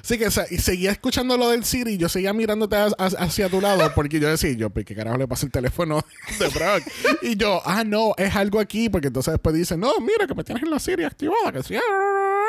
[0.03, 3.07] Sí, que se- y seguía escuchando lo del Siri y yo seguía mirándote a- a-
[3.25, 6.01] hacia tu lado porque yo decía, yo, ¿qué carajo le pasa el teléfono
[6.39, 6.83] de Brock?
[7.23, 10.45] Y yo, ah, no, es algo aquí, porque entonces después dice, no, mira que me
[10.45, 11.75] tienes en la Siri activada, que sí.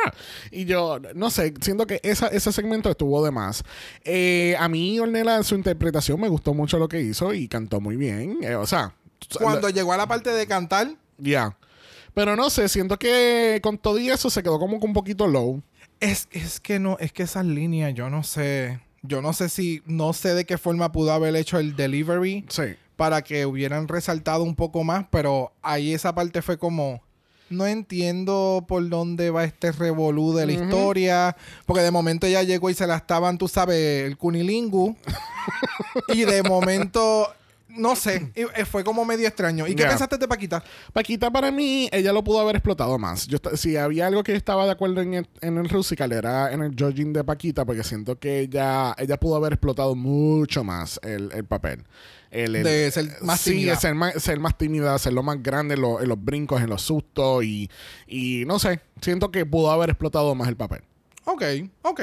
[0.06, 0.14] Ah".
[0.52, 3.64] Y yo, no sé, siento que esa, ese segmento estuvo de más.
[4.04, 7.80] Eh, a mí, Ornella, en su interpretación me gustó mucho lo que hizo y cantó
[7.82, 8.38] muy bien.
[8.42, 8.94] Eh, o sea,
[9.40, 11.58] cuando llegó a la parte de cantar, ya.
[12.14, 15.28] Pero no sé, siento que con todo y eso se quedó como que un poquito
[15.28, 15.62] low.
[16.00, 18.80] es, es que no, es que esas líneas, yo no sé.
[19.02, 22.64] Yo no sé si, no sé de qué forma pudo haber hecho el delivery Sí.
[22.96, 27.04] para que hubieran resaltado un poco más, pero ahí esa parte fue como.
[27.50, 31.36] No entiendo por dónde va este revolú de la historia.
[31.66, 34.96] Porque de momento ella llegó y se la estaban, tú sabes, el cunilingu.
[36.14, 37.28] y de momento,
[37.76, 39.68] no sé, eh, fue como medio extraño.
[39.68, 40.64] ¿Y qué pensaste de Paquita?
[40.94, 43.28] Paquita para mí, ella lo pudo haber explotado más.
[43.28, 46.62] Yo, si había algo que estaba de acuerdo en el, en el Rusical era en
[46.62, 51.32] el judging de Paquita, porque siento que ella, ella pudo haber explotado mucho más el,
[51.34, 51.84] el papel.
[52.32, 53.76] El- el- De ser más sí, tímida.
[53.78, 56.70] ser más, ser más tímida, ser lo más grande en, lo- en los brincos, en
[56.70, 57.70] los sustos y,
[58.08, 60.82] y no sé, siento que pudo haber explotado más el papel.
[61.24, 61.44] Ok,
[61.84, 62.02] ok.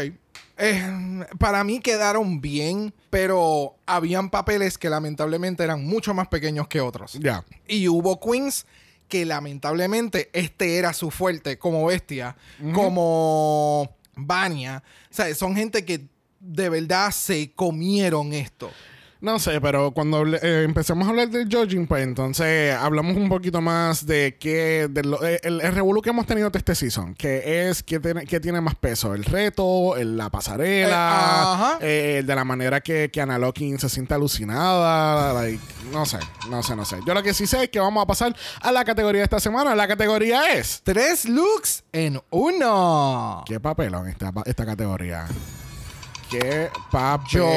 [0.64, 6.81] Eh, para mí quedaron bien, pero habían papeles que lamentablemente eran mucho más pequeños que
[6.81, 7.14] otros.
[7.14, 7.44] Ya.
[7.66, 8.64] Y hubo queens
[9.09, 12.37] que lamentablemente este era su fuerte, como Bestia,
[12.72, 14.85] como Vania.
[15.11, 16.07] O sea, son gente que
[16.38, 18.70] de verdad se comieron esto.
[19.22, 23.61] No sé, pero cuando eh, empecemos a hablar del judging, pues entonces hablamos un poquito
[23.61, 27.14] más de qué, de lo- eh, el, el revolú que hemos tenido de este season,
[27.14, 31.78] que es qué tiene, qué tiene más peso, el reto, el- la Eh, pasarela, ajá.
[31.80, 36.18] eh, de la manera que, que Ana Locking se siente alucinada, like, no sé,
[36.50, 36.96] no sé, no sé.
[37.06, 39.38] Yo lo que sí sé es que vamos a pasar a la categoría de esta
[39.38, 39.76] semana.
[39.76, 43.44] La categoría es Tres looks en uno.
[43.46, 45.28] qué papelón esta, esta categoría.
[46.33, 47.49] Qué papelón.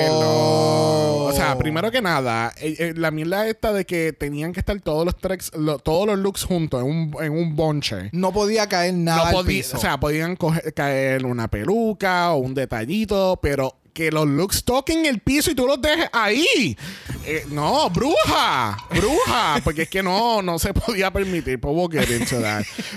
[1.27, 4.79] O sea, primero que nada, eh, eh, la mierda esta de que tenían que estar
[4.81, 8.09] todos los tracks, lo- todos los looks juntos en un, en un bonche.
[8.11, 9.77] No podía caer nada No al podía, piso.
[9.77, 15.05] o sea, podían coger- caer una peluca o un detallito, pero que los looks toquen
[15.05, 16.77] el piso y tú los dejes ahí.
[17.25, 21.61] Eh, no, bruja, bruja, porque es que no, no se podía permitir.
[21.61, 22.35] Pues.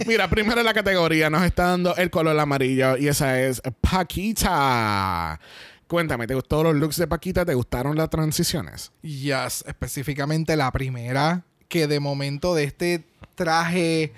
[0.07, 5.39] Mira, primero la categoría nos está dando el color amarillo y esa es Paquita.
[5.87, 7.47] Cuéntame, ¿te gustó los looks de Paquita?
[7.47, 8.91] ¿Te gustaron las transiciones?
[9.03, 13.05] Yes, específicamente la primera, que de momento de este
[13.37, 14.13] traje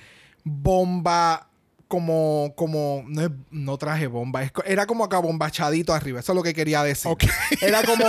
[0.45, 1.50] bomba,
[1.91, 6.37] como, como, no, es- no traje bomba, es era como acá bombachadito arriba, eso es
[6.37, 7.11] lo que quería decir.
[7.11, 7.25] Ok.
[7.61, 8.07] Era como,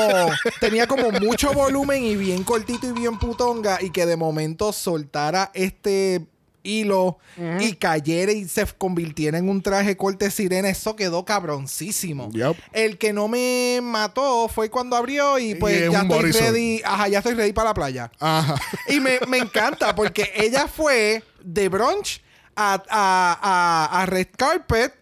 [0.60, 5.50] tenía como mucho volumen y bien cortito y bien putonga, y que de momento soltara
[5.56, 6.28] este
[6.64, 7.18] hilo
[7.60, 12.30] y cayera y se convirtiera en un traje corte sirena, eso quedó cabroncísimo.
[12.34, 12.56] Yup.
[12.74, 16.42] El que no me mató fue cuando abrió y pues Y ya estoy bodysuit.
[16.44, 16.82] ready.
[16.86, 18.12] Ajá, ya estoy ready para la playa.
[18.20, 18.56] Ajá.
[18.90, 22.22] Y me, me encanta porque ella fue de brunch
[22.56, 23.40] a, a,
[23.92, 24.94] a, a red carpet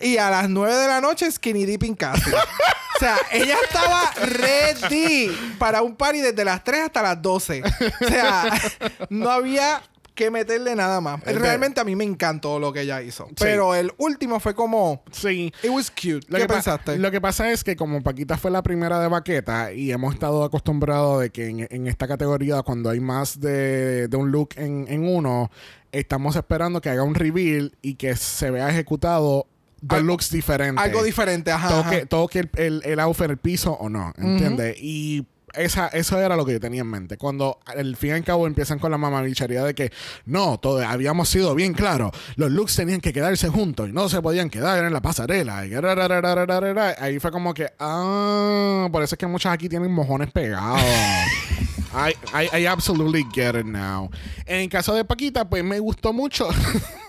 [0.00, 2.30] y a las 9 de la noche skinny dipping casi.
[2.30, 7.62] O sea, ella estaba ready para un party desde las 3 hasta las 12.
[7.64, 8.60] O sea,
[9.08, 9.82] no había
[10.18, 11.20] que meterle nada más.
[11.24, 13.28] Es Realmente a mí me encantó lo que ella hizo.
[13.38, 15.02] Pero el último fue como...
[15.12, 15.52] Sí.
[15.62, 16.26] It was cute.
[16.28, 16.98] Lo ¿Qué que pensaste?
[16.98, 20.42] Lo que pasa es que como Paquita fue la primera de baqueta y hemos estado
[20.42, 24.86] acostumbrados de que en, en esta categoría cuando hay más de, de un look en,
[24.88, 25.50] en uno,
[25.92, 29.46] estamos esperando que haga un reveal y que se vea ejecutado
[29.80, 30.84] dos Algo- looks diferentes.
[30.84, 31.68] Algo diferente, ajá.
[31.68, 31.84] ajá.
[31.90, 34.76] Toque, toque el, el, el outfit en el piso o no, ¿entiendes?
[34.80, 37.16] Y esa, eso era lo que yo tenía en mente.
[37.16, 39.92] Cuando al fin y al cabo empiezan con la mamabichería de que
[40.26, 44.22] no, todo, habíamos sido bien claros, los looks tenían que quedarse juntos y no se
[44.22, 45.66] podían quedar en la pasarela.
[45.66, 46.96] Y rarararararara.
[46.98, 50.80] ahí fue como que, ah, por eso es que muchas aquí tienen mojones pegados.
[51.92, 54.10] I, I, I absolutely get it now.
[54.46, 56.48] En el caso de Paquita, pues me gustó mucho.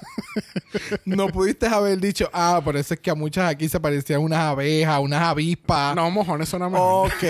[1.06, 4.40] No pudiste haber dicho, ah, por eso es que a muchas aquí se parecían unas
[4.40, 5.96] abejas, unas avispas.
[5.96, 7.08] no, mojones son mejor.
[7.08, 7.24] Ok,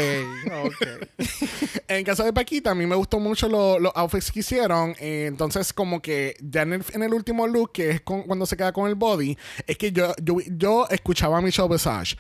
[0.66, 1.08] ok.
[1.88, 4.96] En caso de Paquita, a mí me gustó mucho lo- los outfits que hicieron.
[5.00, 8.46] Eh, entonces, como que ya en el, en el último look, que es con- cuando
[8.46, 12.16] se queda con el body, es que yo, yo, yo escuchaba a Michelle Visage.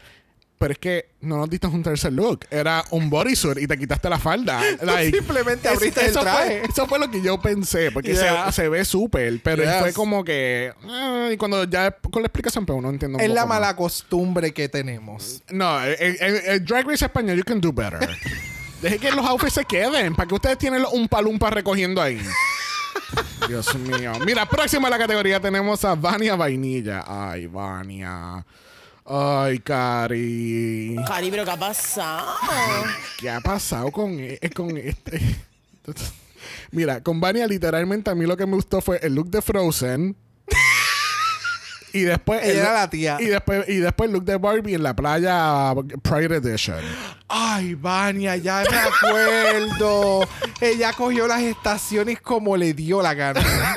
[0.59, 2.41] Pero es que no nos diste un tercer look.
[2.51, 4.61] Era un bodysuit y te quitaste la falda.
[4.81, 6.59] Like, simplemente es- abriste el eso traje.
[6.59, 7.91] Fue, eso fue lo que yo pensé.
[7.91, 8.51] Porque Yeah.
[8.51, 9.39] se, se ve súper.
[9.41, 9.73] Pero Yes.
[9.79, 10.73] fue como que...
[10.87, 13.59] ah, y cuando ya con la explicación, pues uno entiende un Es la poco más.
[13.61, 15.41] mala costumbre que tenemos.
[15.49, 17.99] No, el, el- el Drag Race español, you can do better.
[18.81, 20.13] Deje que los outfits se queden.
[20.13, 22.21] ¿Para que ustedes tienen un palumpa recogiendo ahí?
[23.47, 24.13] Dios mío.
[24.25, 27.03] Mira, próxima a la categoría tenemos a Vania Vainilla.
[27.07, 28.45] Ay, Vania.
[29.11, 30.95] Ay, Cari.
[31.07, 32.27] Cari, pero ¿qué ha pasado?
[33.17, 35.19] ¿Qué ha pasado con, e- con este?
[36.71, 40.15] Mira, con Vania literalmente a mí lo que me gustó fue el look de Frozen.
[41.93, 43.17] Y después Ella el- era la tía.
[43.19, 46.79] Y después, y después look de Barbie en la playa Pride Edition.
[47.27, 50.27] Ay, Vania, ya me acuerdo.
[50.61, 53.41] ella cogió las estaciones como le dio la gana.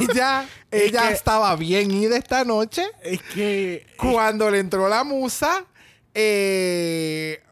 [0.00, 2.84] ella ella que- estaba bien ida esta noche.
[3.02, 3.86] Es que.
[3.96, 5.64] Cuando le entró la musa,
[6.14, 7.42] eh,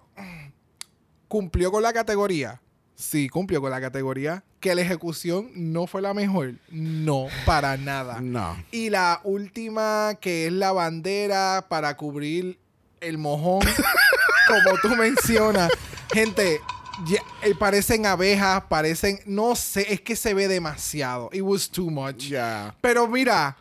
[1.28, 2.60] cumplió con la categoría.
[3.00, 4.42] Sí, cumplió con la categoría.
[4.58, 6.54] Que la ejecución no fue la mejor.
[6.70, 8.18] No, para nada.
[8.20, 8.56] No.
[8.72, 12.58] Y la última, que es la bandera para cubrir
[13.00, 13.60] el mojón,
[14.48, 15.70] como tú mencionas.
[16.12, 16.60] Gente,
[17.06, 19.20] ya- eh, parecen abejas, parecen.
[19.26, 21.30] No sé, es que se ve demasiado.
[21.32, 22.16] It was too much.
[22.28, 22.74] Ya.
[22.80, 23.56] Pero mira,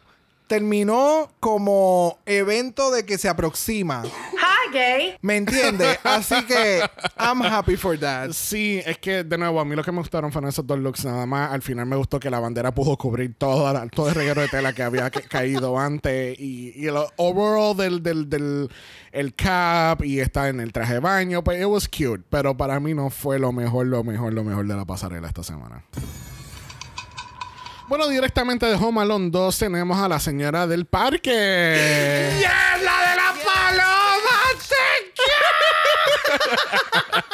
[0.48, 4.04] terminó como evento de que se aproxima.
[4.06, 5.16] Hi, gay.
[5.22, 6.00] ¿Me entiendes?
[6.04, 6.82] Así que
[7.20, 8.32] I'm happy for that.
[8.32, 11.06] Sí, es que de nuevo, a mí lo que me gustaron fueron esos dos looks
[11.06, 11.52] nada más.
[11.52, 14.48] Al final me gustó que la bandera pudo cubrir toda la- todo el reguero de
[14.48, 16.40] tela que había ca- caído antes.
[16.40, 18.70] Y, y el overall del, del, del
[19.12, 21.44] el cap y está en el traje de baño.
[21.44, 22.24] Pues it was cute.
[22.30, 25.44] Pero para mí no fue lo mejor, lo mejor, lo mejor de la pasarela esta
[25.44, 25.84] semana.
[27.88, 32.38] Bueno, directamente de Home Alone 2 tenemos a la señora del parque.
[32.42, 34.34] ¡Ya, la de la paloma!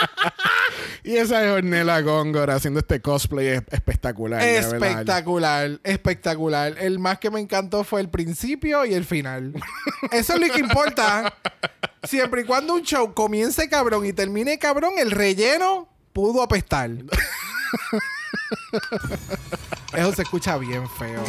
[1.06, 4.42] Y esa es Ornella Góngora haciendo este cosplay es- espectacular.
[4.42, 6.76] Espectacular, espectacular.
[6.80, 9.54] El más que me encantó fue el principio y el final.
[10.12, 11.34] Eso es lo que importa.
[12.04, 16.90] Siempre y cuando un show comience cabrón y termine cabrón, el relleno pudo apestar.
[19.96, 21.24] Eso se escucha bien feo.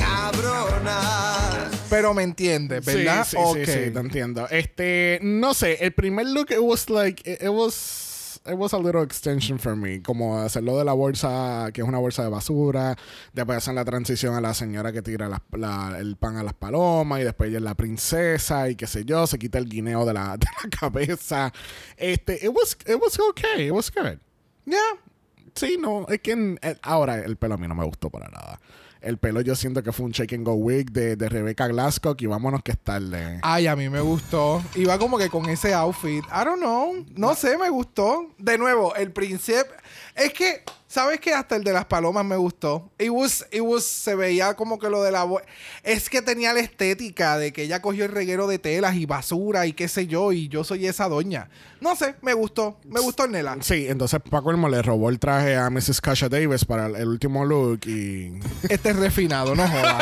[1.91, 3.25] Pero me entiendes, ¿verdad?
[3.25, 3.57] Sí, sí, Ok.
[3.59, 4.49] sí, sí, te entiendo.
[4.51, 8.79] Este, no sé, el primer look, it was like, it, it was, it was a
[8.79, 10.03] little extension for me.
[10.03, 12.97] Como hacerlo de la bolsa, que es una bolsa de basura,
[13.33, 16.55] después hacen la transición a la señora que tira las- la- el pan a las
[16.55, 20.05] palomas, y después ella es la princesa, y qué sé yo, se quita el guineo
[20.05, 21.53] de la, de la cabeza.
[21.97, 24.19] Este, it was, it was okay, it was good.
[24.67, 24.79] Ya.
[25.55, 28.29] Sí, no, es que en- el- ahora el pelo a mí no me gustó para
[28.29, 28.61] nada.
[29.01, 32.17] El pelo yo siento que fue un shake and go wig de, de Rebecca Glasgow
[32.19, 33.39] y vámonos que es tarde.
[33.43, 34.63] Ay, a mí me gustó.
[34.75, 36.25] Iba como que con ese outfit.
[36.25, 37.05] I don't know.
[37.15, 38.31] No sé, me gustó.
[38.39, 39.69] De nuevo, el príncipe.
[40.15, 40.63] Es que,
[40.95, 41.35] ¿sabes qué?
[41.35, 42.93] Hasta el de las palomas me gustó.
[43.01, 45.27] It was, it was, se veía como que lo de la.
[45.83, 49.67] Es que tenía la estética de que ella cogió el reguero de telas y basura
[49.67, 51.49] y qué sé yo, y yo soy esa doña.
[51.81, 52.79] No sé, me gustó.
[52.85, 53.57] Me gustó Nela.
[53.61, 56.01] Sí, entonces Paco Elmo le robó el traje a Mrs.
[56.01, 58.39] Kasha Davis para el, el último look y...
[58.71, 59.99] Este es refinado, no joda.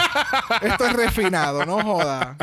[0.63, 2.37] Esto es refinado, no joda.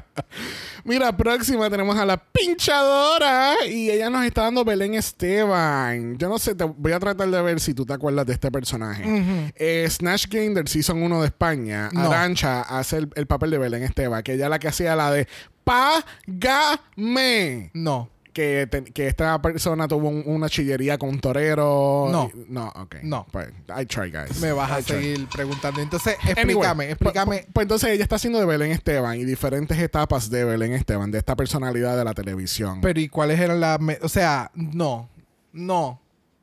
[0.84, 6.18] Mira, próxima tenemos a la pinchadora y ella nos está dando Belén Esteban.
[6.18, 8.52] Yo no sé, te voy a tratar de ver si tú te acuerdas de este
[8.52, 9.52] personaje.
[9.56, 12.10] Eh, Snatch Game del Season 1 de España, No.
[12.12, 15.28] Arancha hace el, el papel de Belén Esteban, que ella la que hacía la de
[15.64, 17.70] Págame.
[17.74, 18.10] No.
[18.32, 22.08] Que, te- que esta persona tuvo un- una chillería con un torero.
[22.12, 22.32] No.
[22.34, 22.96] Y- no, ok.
[23.04, 23.26] No.
[23.32, 24.40] Pues, I try, guys.
[24.40, 24.96] Me vas a try.
[24.96, 25.82] seguir preguntando.
[25.82, 27.38] Entonces, Anyway, explícame, explícame.
[27.40, 31.12] Pues, pues entonces ella está haciendo de Belén Esteban y diferentes etapas de Belén Esteban,
[31.12, 32.80] de esta personalidad de la televisión.
[32.82, 33.80] Pero ¿y cuáles eran las...
[34.02, 35.10] O sea, no,
[35.52, 36.00] no,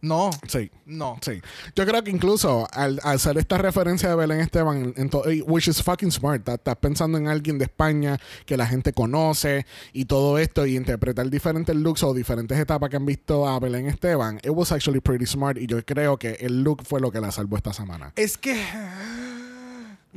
[0.06, 0.70] no, sí.
[0.86, 1.18] no.
[1.20, 1.40] Sí.
[1.74, 5.30] Yo creo que incluso al, al hacer esta referencia de Belén Esteban, en- en to-
[5.30, 9.66] y- which is fucking smart, estás pensando en alguien de España que la gente conoce
[9.92, 13.86] y todo esto y interpretar diferentes looks o diferentes etapas que han visto a Belén
[13.86, 17.20] Esteban, it was actually pretty smart y yo creo que el look fue lo que
[17.20, 18.12] la salvó esta semana.
[18.16, 18.54] Es que...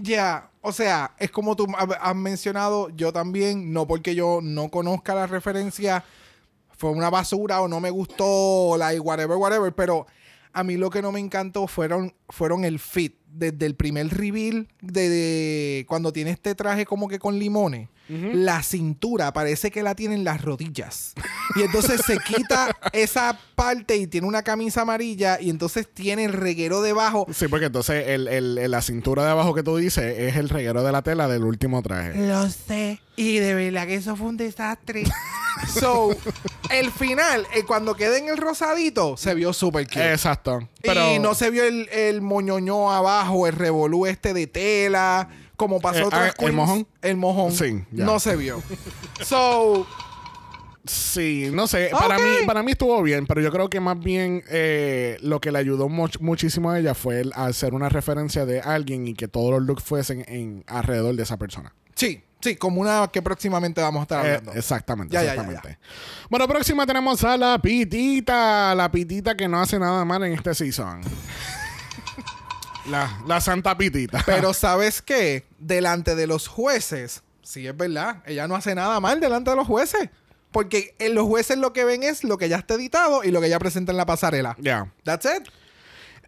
[0.02, 1.68] Ya, o sea, es como tú
[2.00, 6.06] has mencionado, yo también, no porque yo no conozca la referencia,
[6.80, 10.08] fue una basura o no me gustó, like whatever, whatever, pero
[10.54, 13.16] a mí lo que no me encantó fueron, fueron el fit.
[13.32, 18.64] Desde el primer reveal, de, de cuando tiene este traje como que con limones, la
[18.64, 21.14] cintura parece que la tiene en las rodillas.
[21.56, 26.34] Y entonces se quita esa parte y tiene una camisa amarilla y entonces tiene el
[26.34, 27.28] reguero debajo.
[27.32, 30.50] Sí, porque entonces el, el- el- la cintura de abajo que tú dices es el
[30.50, 32.18] reguero de la tela del último traje.
[32.28, 33.00] Lo sé.
[33.16, 35.04] Y de verdad que eso fue un desastre.
[35.68, 36.10] so,
[36.72, 40.12] el final, eh, cuando quedé en el rosadito, se vio súper cute.
[40.12, 40.68] Exacto.
[40.82, 45.80] Pero, Y no se vio el, el moñoño abajo, el revolú este de tela, como
[45.82, 46.54] pasó Eh, otras ah, ¿el queens.
[46.56, 46.88] mojón?
[47.02, 47.52] El mojón.
[47.52, 48.06] Sí, ya.
[48.06, 48.62] No se vio.
[49.22, 49.86] so,
[50.86, 51.90] Sí, no sé.
[51.92, 52.24] Para, Ok.
[52.24, 55.60] mí, para mí estuvo bien, pero yo creo que más bien eh, lo que le
[55.60, 59.52] ayudó much- muchísimo a ella fue el hacer una referencia de alguien y que todos
[59.52, 61.76] los looks fuesen en, alrededor de esa persona.
[61.96, 64.54] sí, sí, como una que próximamente vamos a estar Eh, hablando.
[64.54, 65.80] exactamente, Ya, ya, ya, exactamente.
[66.30, 68.74] Bueno, próxima tenemos a la pitita.
[68.76, 71.02] La pitita que no hace nada mal en este season.
[72.90, 74.24] la, la santa pitita.
[74.26, 75.46] Pero ¿sabes qué?
[75.60, 79.68] Delante de los jueces, sí es verdad, ella no hace nada mal delante de los
[79.68, 80.10] jueces.
[80.52, 83.40] Porque eh, los jueces lo que ven es lo que ya está editado y lo
[83.40, 84.56] que ya presenta en la pasarela.
[84.60, 84.92] Ya.
[85.04, 85.48] That's it.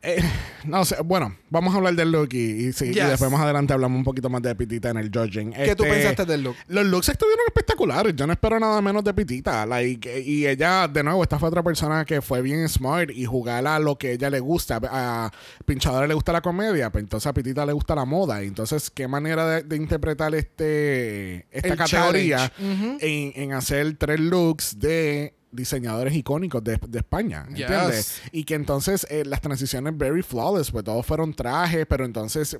[0.03, 0.19] Eh,
[0.65, 3.71] no sé, bueno, vamos a hablar del look y, y sí, y después más adelante
[3.73, 5.53] hablamos un poquito más de Pitita en el judging.
[5.53, 6.55] ¿Qué tú Este, pensaste del look?
[6.67, 8.15] Los looks estuvieron espectaculares.
[8.15, 9.63] Yo no espero nada menos de Pitita.
[9.67, 13.67] Like, y ella, de nuevo, esta fue otra persona que fue bien smart y jugar
[13.67, 14.79] a lo que ella le gusta.
[14.83, 15.31] A
[15.65, 18.41] Pinchadora le gusta la comedia, pero entonces a Pitita le gusta la moda.
[18.41, 24.79] Entonces, qué manera de, de interpretar este esta El categoría en, en hacer tres looks
[24.79, 27.59] de diseñadores icónicos de, de España, Yes.
[27.61, 28.21] ¿entiendes?
[28.31, 32.57] Y que entonces eh, las transiciones very flawless, pues todos fueron trajes, pero entonces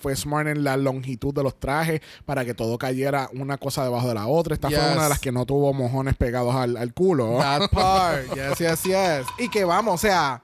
[0.00, 4.06] fue smart en la longitud de los trajes para que todo cayera una cosa debajo
[4.08, 4.54] de la otra.
[4.54, 4.78] Esta Yes.
[4.78, 7.38] fue una de las que no tuvo mojones pegados al, al culo.
[7.38, 8.26] That part.
[8.34, 9.26] yes, yes, yes.
[9.38, 10.42] Y que vamos, o sea,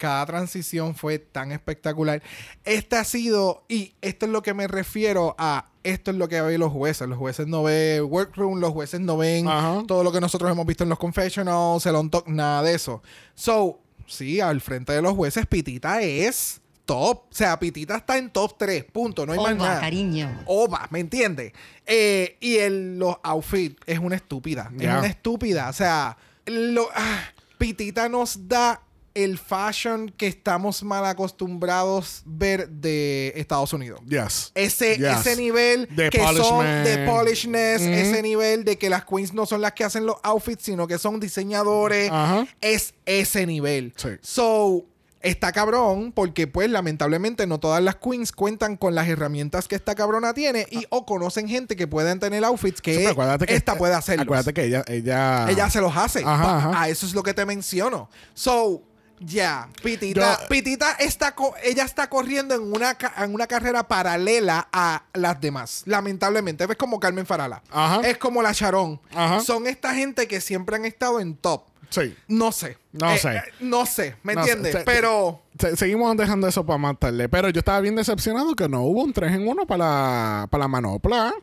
[0.00, 2.22] cada transición fue tan espectacular.
[2.64, 6.40] Este ha sido, y esto es lo que me refiero a, esto es lo que
[6.40, 7.06] ven los jueces.
[7.06, 9.82] Los jueces no ven workroom, los jueces no ven Ajá.
[9.86, 13.02] todo lo que nosotros hemos visto en los confessionals, el on talk, nada de eso.
[13.34, 17.18] So, sí, al frente de los jueces, Pitita es top.
[17.18, 19.26] O sea, Pitita está en top 3, punto.
[19.26, 19.80] No hay más Oba, nada.
[19.80, 20.42] cariño.
[20.46, 21.52] Oba, ¿me entiendes?
[21.84, 24.72] Eh, y el, los outfits es una estúpida.
[24.78, 25.68] Es una estúpida.
[25.68, 27.20] O sea, lo, ah,
[27.58, 28.80] Pitita nos da
[29.14, 34.00] el fashion que estamos mal acostumbrados ver de Estados Unidos.
[34.08, 34.52] Yes.
[34.54, 35.26] Ese, Yes.
[35.26, 36.86] ese nivel De que son polishment.
[36.86, 37.90] de polishness, Ujú.
[37.90, 40.98] ese nivel de que las queens no son las que hacen los outfits, sino que
[40.98, 42.46] son diseñadores, Ajá.
[42.60, 43.92] es ese nivel.
[43.96, 44.10] Sí.
[44.22, 44.84] So,
[45.22, 49.94] está cabrón porque pues lamentablemente no todas las queens cuentan con las herramientas que esta
[49.94, 53.14] cabrona tiene y o conocen gente que pueden tener outfits que Sí,
[53.48, 54.22] esta puede hacerlo.
[54.22, 56.22] Acuérdate que ella, ella, Ella se los hace.
[56.24, 56.72] Ajá.
[56.80, 58.08] A eso es lo que te menciono.
[58.32, 58.82] So,
[59.20, 65.04] ya, Pitita, Yo- Pitita está, ella está corriendo en una, en una carrera paralela a
[65.14, 65.82] las demás.
[65.86, 66.64] Lamentablemente.
[66.64, 67.62] Es como Carmen Farala.
[67.70, 68.00] Ajá.
[68.08, 69.00] Es como la Sharon.
[69.14, 69.40] Ajá.
[69.40, 71.64] Son esta gente que siempre han estado en top.
[71.90, 72.16] Sí.
[72.28, 72.78] No sé.
[72.92, 73.36] No Eh, sé.
[73.36, 74.16] eh, no sé.
[74.22, 74.76] ¿Me No entiendes?
[74.86, 75.42] Pero.
[75.58, 77.28] Se- seguimos dejando eso para más tarde.
[77.28, 80.64] Pero yo estaba bien decepcionado que no hubo un 3 en 1 para la, para
[80.64, 81.34] la manopla.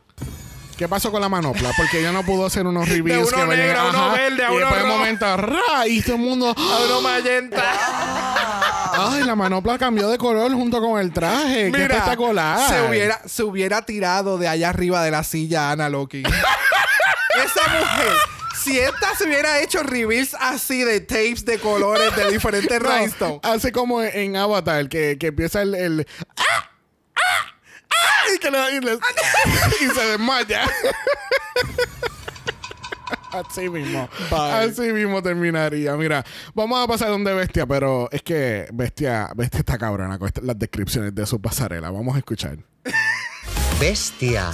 [0.78, 1.72] ¿Qué pasó con la manopla?
[1.76, 4.56] Porque ella no pudo hacer unos reviews uno que negro a uno verde, a y
[4.56, 5.88] uno después de momento ¡ra!
[5.88, 7.64] y todo el mundo Abro magenta.
[8.96, 13.20] ay la manopla cambió de color junto con el traje qué Mira, espectacular Se hubiera,
[13.26, 16.22] se hubiera tirado de allá arriba de la silla Ana Loki.
[16.22, 18.12] Esa mujer,
[18.62, 23.40] si esta se hubiera hecho reveals así de tapes de colores de diferentes No, rhinestones.
[23.42, 25.74] Así como en Avatar, que, que empieza el.
[25.74, 26.06] el
[26.36, 26.70] ¡Ah!
[27.16, 27.47] ¡Ah!
[28.04, 28.34] ¡Ah!
[28.34, 28.92] Y, que le- y le-
[29.80, 30.62] y se desmaya.
[33.32, 34.08] Así mismo.
[34.30, 35.94] Así mismo terminaría.
[35.96, 36.24] Mira,
[36.54, 41.14] vamos a pasar donde Bestia, pero es que Bestia, Bestia está cabrona con las descripciones
[41.14, 41.90] de su pasarela.
[41.90, 42.56] Vamos a escuchar.
[43.78, 44.50] Bestia.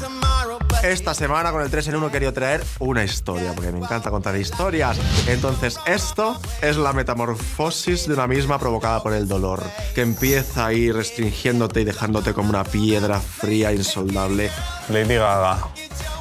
[0.85, 4.11] Esta semana con el 3 en 1 he querido traer una historia, porque me encanta
[4.11, 4.99] contar historias.
[5.27, 9.63] Entonces, esto es la metamorfosis de una misma provocada por el dolor,
[9.95, 14.51] que empieza ahí restringiéndote y dejándote como una piedra fría e insoldable.
[14.91, 15.69] Lady Gaga.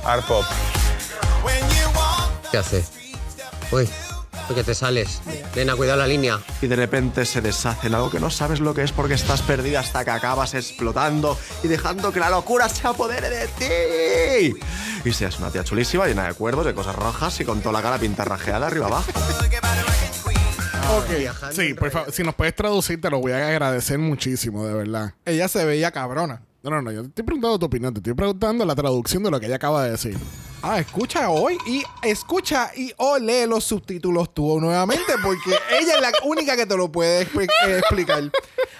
[0.05, 0.45] Art Pop.
[2.49, 2.85] ¿Qué hace?
[3.69, 3.89] Uy,
[4.53, 5.19] ¿por qué te sales?
[5.55, 6.39] Nena, cuidado la línea.
[6.61, 9.41] Y de repente se deshace en algo que no sabes lo que es porque estás
[9.41, 14.55] perdida hasta que acabas explotando y dejando que la locura se apodere de ti.
[15.03, 17.81] Y seas una tía chulísima, llena de cuervos, de cosas rojas y con toda la
[17.81, 19.11] cara pintarrajeada arriba abajo.
[21.51, 25.13] Sí, por favor, si nos puedes traducir, te lo voy a agradecer muchísimo, de verdad.
[25.25, 26.43] Ella se veía cabrona.
[26.63, 29.29] No, no, no, yo te estoy preguntando tu opinión, te estoy preguntando la traducción de
[29.31, 30.17] lo que ella acaba de decir.
[30.61, 35.51] Ah, escucha hoy y escucha y o lee los subtítulos tú nuevamente porque
[35.81, 38.31] ella es la única que te lo puede expli- eh, explicar.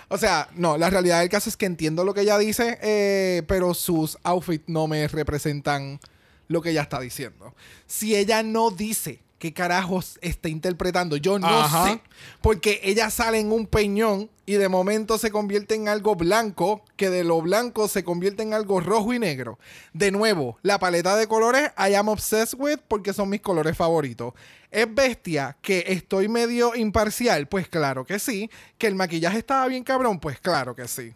[0.08, 3.44] O sea, no, la realidad del caso es que entiendo lo que ella dice, eh,
[3.48, 6.00] pero sus outfits no me representan
[6.48, 7.54] lo que ella está diciendo.
[7.86, 11.86] Si ella no dice qué carajos está interpretando, yo no Ajá.
[11.86, 12.02] sé.
[12.40, 17.10] Porque ella sale en un peñón y de momento se convierte en algo blanco, que
[17.10, 19.60] de lo blanco se convierte en algo rojo y negro.
[19.92, 24.34] De nuevo, la paleta de colores I am obsessed with porque son mis colores favoritos.
[24.72, 27.50] ¿Es bestia que estoy medio imparcial?
[27.50, 28.50] Pues claro que sí.
[28.78, 30.22] ¿Que el maquillaje estaba bien cabrón?
[30.22, 31.14] Pues claro que sí.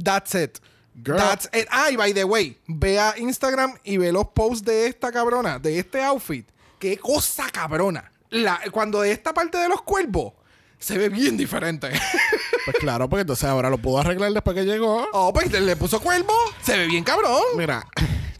[0.00, 0.58] That's it.
[0.94, 1.16] Girl.
[1.16, 1.66] That's it.
[1.68, 5.58] Ah, y by the way, ve a Instagram y ve los posts de esta cabrona,
[5.58, 6.46] de este outfit.
[6.78, 8.10] Qué cosa cabrona.
[8.30, 10.34] La, cuando de esta parte de los cuervos
[10.78, 11.88] se ve bien diferente.
[12.64, 15.06] Pues claro, porque entonces ahora lo pudo arreglar después que llegó.
[15.14, 17.40] oh, pues le puso cuervo, se ve bien cabrón.
[17.56, 17.86] Mira,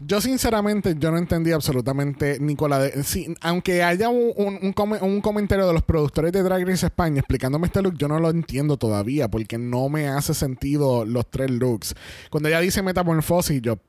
[0.05, 3.03] yo sinceramente yo no entendí absolutamente ni con la de...
[3.41, 7.81] aunque haya un, un- un comentario de los productores de Drag Race España explicándome este
[7.81, 11.95] look, yo no lo entiendo todavía porque no me hace sentido los tres looks.
[12.29, 13.79] Cuando ella dice metamorfosis, yo...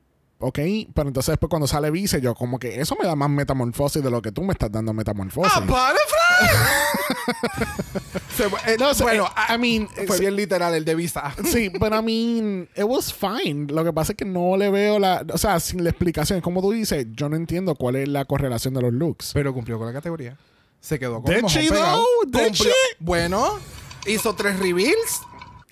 [0.41, 0.59] Ok,
[0.93, 4.09] pero entonces después cuando sale Vice, yo como que eso me da más metamorfosis de
[4.09, 5.53] lo que tú me estás dando metamorfosis.
[5.55, 7.41] ¡Ah, butterfly!
[8.35, 11.33] Se- eh, No, bueno, eh, I mean, fue bien literal el de visa.
[11.45, 13.67] Sí, pero I mean, it was fine.
[13.71, 15.23] Lo que pasa es que no le veo la.
[15.33, 18.73] O sea, sin la explicación, como tú dices, yo no entiendo cuál es la correlación
[18.73, 19.31] de los looks.
[19.33, 20.37] Pero cumplió con la categoría.
[20.79, 22.03] Se quedó con Did el she, pegado.
[22.27, 22.71] Did Cumplió- she?
[22.99, 23.59] Bueno,
[24.07, 25.21] hizo tres reveals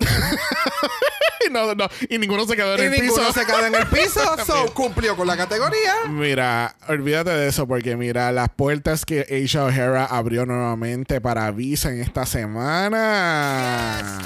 [1.46, 3.32] Y no, no, y ninguno se quedó en y el ninguno piso.
[3.32, 4.20] se quedó en el piso.
[4.46, 5.94] so, cumplió con la categoría.
[6.10, 11.88] Mira, olvídate de eso porque mira, las puertas que Aisha O'Hara abrió nuevamente para Visa
[11.90, 14.18] en esta semana.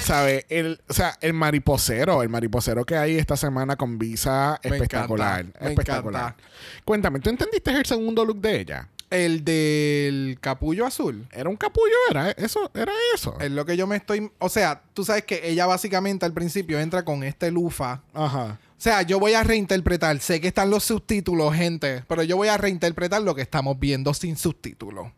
[0.00, 0.46] ¿Sabe?
[0.48, 5.44] El, o sea, el mariposero, el mariposero que hay esta semana con Visa, Me espectacular.
[5.60, 6.22] me espectacular.
[6.22, 6.44] encanta.
[6.84, 8.88] Cuéntame, ¿tú entendiste el segundo look de ella?
[9.10, 11.26] El del capullo azul.
[11.32, 11.96] ¿Era un capullo?
[12.10, 12.70] ¿Era eso?
[12.74, 13.36] ¿Era eso?
[13.40, 14.30] Es lo que yo me estoy.
[14.38, 18.02] O sea, tú sabes que ella básicamente al principio entra con este lufa.
[18.14, 18.58] Ajá.
[18.78, 20.20] O sea, yo voy a reinterpretar.
[20.20, 22.04] Sé que están los subtítulos, gente.
[22.06, 25.08] Pero yo voy a reinterpretar lo que estamos viendo sin subtítulos.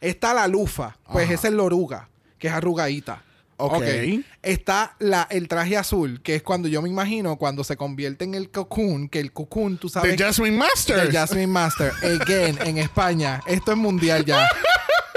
[0.00, 0.96] Está la lufa.
[1.12, 1.34] Pues Ajá.
[1.34, 3.22] esa es la oruga, que es arrugadita.
[3.66, 4.24] Ok.
[4.42, 8.34] Está la, el traje azul, que es cuando yo me imagino cuando se convierte en
[8.34, 10.16] el cocoon, que el cocoon, tú sabes.
[10.16, 11.08] The Jasmine Masters.
[11.08, 11.92] de Jasmine Master.
[12.02, 13.40] Again, en España.
[13.46, 14.48] Esto es mundial ya.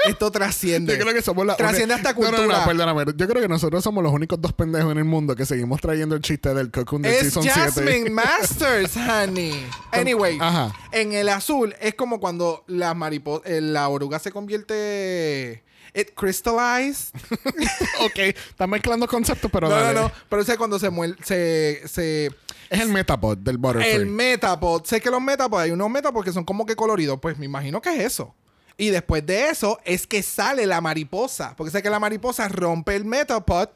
[0.07, 0.93] Esto trasciende.
[0.93, 2.65] Yo creo que somos la Trasciende hasta No, no, no, cultura.
[2.65, 3.05] perdóname.
[3.15, 6.13] Yo creo que nosotros somos los únicos dos pendejos en el mundo que seguimos trayendo
[6.13, 8.09] el chiste del cocoon de Es Season Jasmine 7.
[8.11, 9.65] Masters, honey.
[9.91, 10.71] Anyway, Ajá.
[10.91, 15.63] en el azul es como cuando la mariposa, la oruga se convierte.
[15.95, 17.15] It crystallized.
[18.01, 19.99] ok, está mezclando conceptos, pero no, no, dale.
[20.01, 20.11] no.
[20.29, 21.15] Pero ese es cuando se muere.
[21.23, 22.25] Se, se,
[22.69, 23.95] Es el Metapod del Butterfree.
[23.95, 24.83] el Metapod.
[24.83, 27.17] Sé que los Metapod, hay unos Metapod que son como que coloridos.
[27.21, 28.35] Pues me imagino que es eso.
[28.78, 31.53] Y después de eso es que sale la mariposa.
[31.55, 33.69] Porque sé que la mariposa rompe el Metapod.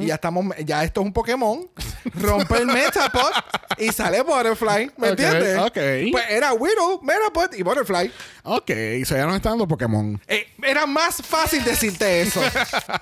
[0.00, 1.66] Y ya estamos, ya esto es un Pokémon.
[2.14, 3.30] rompe el Metapod
[3.78, 4.90] y sale Butterfly.
[4.98, 5.58] ¿Me entiendes?
[5.58, 5.78] ok.
[6.12, 8.12] Pues era Whittle, Metapod y Butterfly.
[8.42, 8.70] Ok,
[9.06, 10.20] so ya nos está dando Pokémon.
[10.26, 12.40] Eh, era más fácil decirte eso.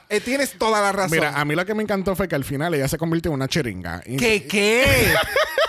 [0.08, 1.10] Eh, tienes toda la razón.
[1.12, 3.36] Mira, a mí lo que me encantó fue que al final ella se convirtió en
[3.36, 4.02] una chiringa.
[4.02, 5.14] ¿Qué qué?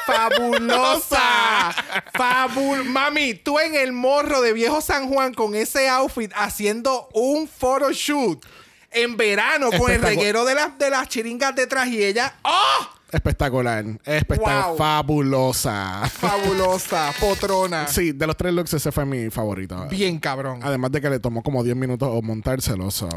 [0.06, 1.74] ¡Fabulosa!
[2.14, 2.84] ¡Fabul!
[2.86, 8.46] Mami, tú en el morro de Viejo San Juan con ese outfit haciendo un photoshoot
[8.92, 12.36] en verano con el reguero de las, de las chiringas detrás y ella.
[12.44, 12.88] ¡Oh!
[13.12, 13.86] Espectacular.
[14.06, 14.70] Espectacular.
[14.70, 14.78] Wow.
[14.78, 16.10] Fabulosa.
[16.10, 17.88] Fabulosa, potrona.
[17.88, 19.88] Sí, de los tres looks ese fue mi favorito.
[19.90, 20.62] Bien cabrón.
[20.64, 22.90] Además de que le tomó como 10 minutos montárselo.
[22.90, 23.10] so.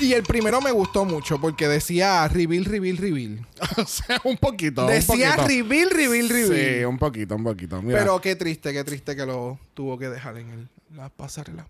[0.00, 3.46] Y el primero me gustó mucho porque decía reveal, reveal, reveal.
[3.76, 4.86] o sea, un poquito.
[4.86, 5.48] Decía un poquito.
[5.48, 6.78] reveal, reveal, reveal.
[6.78, 7.82] Sí, un poquito, un poquito.
[7.82, 11.66] Mira, Pero qué triste, qué triste que lo tuvo que dejar en el, la pasarela.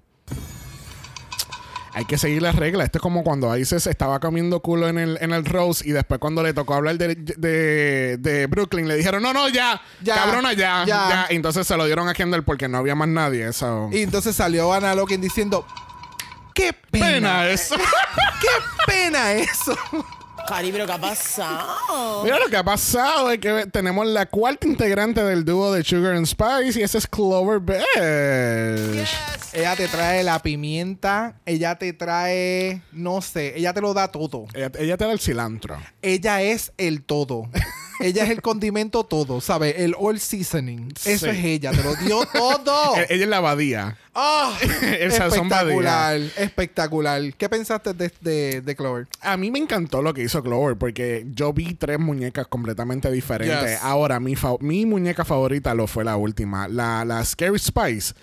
[1.92, 2.86] hay que seguir las reglas.
[2.86, 6.20] Esto es como cuando Isis estaba comiendo culo en el, en el Rose y después
[6.20, 10.52] cuando le tocó hablar de, de, de Brooklyn le dijeron, no, no, ya, Ya, cabrona,
[10.52, 11.08] ya, ya.
[11.08, 11.26] ya.
[11.30, 13.48] Y entonces se lo dieron a Kendall porque no había más nadie.
[13.48, 13.88] Eso.
[13.92, 15.66] Y entonces salió Ana Loken diciendo:
[16.54, 17.06] ¡Qué pena!
[17.06, 17.76] pena eso.
[18.40, 18.48] ¡Qué
[18.86, 19.76] pena eso!
[20.50, 22.24] Cari, pero ¿qué ha pasado?
[22.24, 26.16] Mira lo que ha pasado es que tenemos la cuarta integrante del dúo de Sugar
[26.16, 27.84] and Spice y esa es Clover Besh.
[29.52, 34.46] ella te trae la pimienta, ella te trae, no sé, ella te lo da todo.
[34.52, 35.78] Ella, ella te da el cilantro.
[36.02, 37.48] Ella es el todo.
[38.00, 39.74] ella es el condimento todo, ¿sabes?
[39.78, 40.92] El all seasoning.
[41.04, 41.32] Eso Sí.
[41.38, 42.96] es ella, te lo dio todo.
[42.96, 43.96] Eh, Ella es la abadía.
[44.14, 44.56] ¡Ah!
[44.82, 47.22] El espectacular, espectacular.
[47.36, 49.06] ¿Qué pensaste de, de, de Clover?
[49.20, 53.70] A mí me encantó lo que hizo Clover porque yo vi tres muñecas completamente diferentes.
[53.72, 53.80] Yes.
[53.82, 58.14] Ahora, mi, fa- mi muñeca favorita lo fue la última, la, la Scary Spice.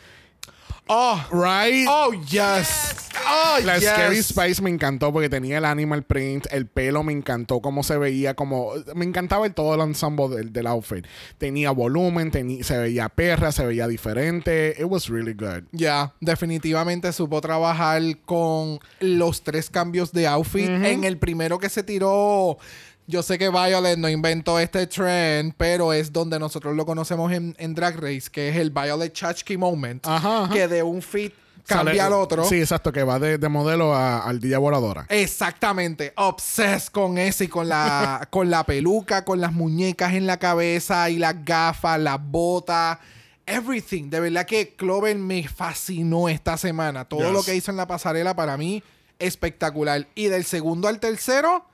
[0.87, 1.21] ¡Oh!
[1.31, 1.85] Right?
[1.89, 3.09] ¡Oh, yes!
[3.29, 3.89] ¡Oh, La yes!
[3.89, 7.97] Scary Spice me encantó porque tenía el animal print, el pelo me encantó, cómo se
[7.97, 11.05] veía, como me encantaba el todo el ensemble del, del outfit.
[11.37, 14.75] Tenía volumen, teni- se veía perra, se veía diferente.
[14.77, 15.63] It was really good.
[15.71, 20.69] Ya, definitivamente supo trabajar con los tres cambios de outfit.
[20.69, 22.57] En el primero que se tiró,
[23.07, 27.55] yo sé que Violet no inventó este trend, pero es donde nosotros lo conocemos en,
[27.57, 30.53] en Drag Race, que es el Violet Chachki Moment, Ajá, ajá.
[30.53, 31.33] que de un fit
[31.65, 32.43] cambia Sale- al otro.
[32.45, 35.05] Sí, exacto, que va de, de modelo a- al día voladora.
[35.09, 40.37] Exactamente, obsessed con ese y con la, con la peluca, con las muñecas en la
[40.37, 42.97] cabeza y las gafas, las botas,
[43.45, 44.09] everything.
[44.09, 47.05] De verdad que Clover me fascinó esta semana.
[47.05, 47.31] Todo Yes.
[47.31, 48.83] lo que hizo en la pasarela para mí,
[49.19, 50.07] espectacular.
[50.15, 51.65] Y del segundo al tercero,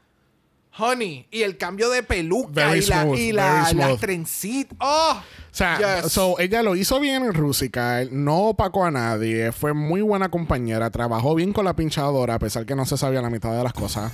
[0.78, 1.28] honey.
[1.32, 4.78] Y el cambio de peluca Very y, la, y la, las trencitas.
[4.82, 5.14] ¡Oh!
[5.20, 6.12] O sea, Yes.
[6.12, 10.90] so, ella lo hizo bien en Rusical, no opacó a nadie, fue muy buena compañera,
[10.90, 13.74] trabajó bien con la pinchadora, a pesar que no se sabía la mitad de las
[13.74, 14.12] cosas.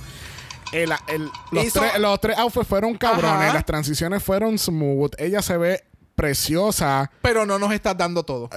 [0.72, 3.54] El- el- los, Hizo- tres, los tres outfits fueron cabrones, Ajá.
[3.54, 5.82] las transiciones fueron smooth, ella se ve
[6.20, 7.10] preciosa.
[7.22, 8.48] Pero no nos estás dando todo.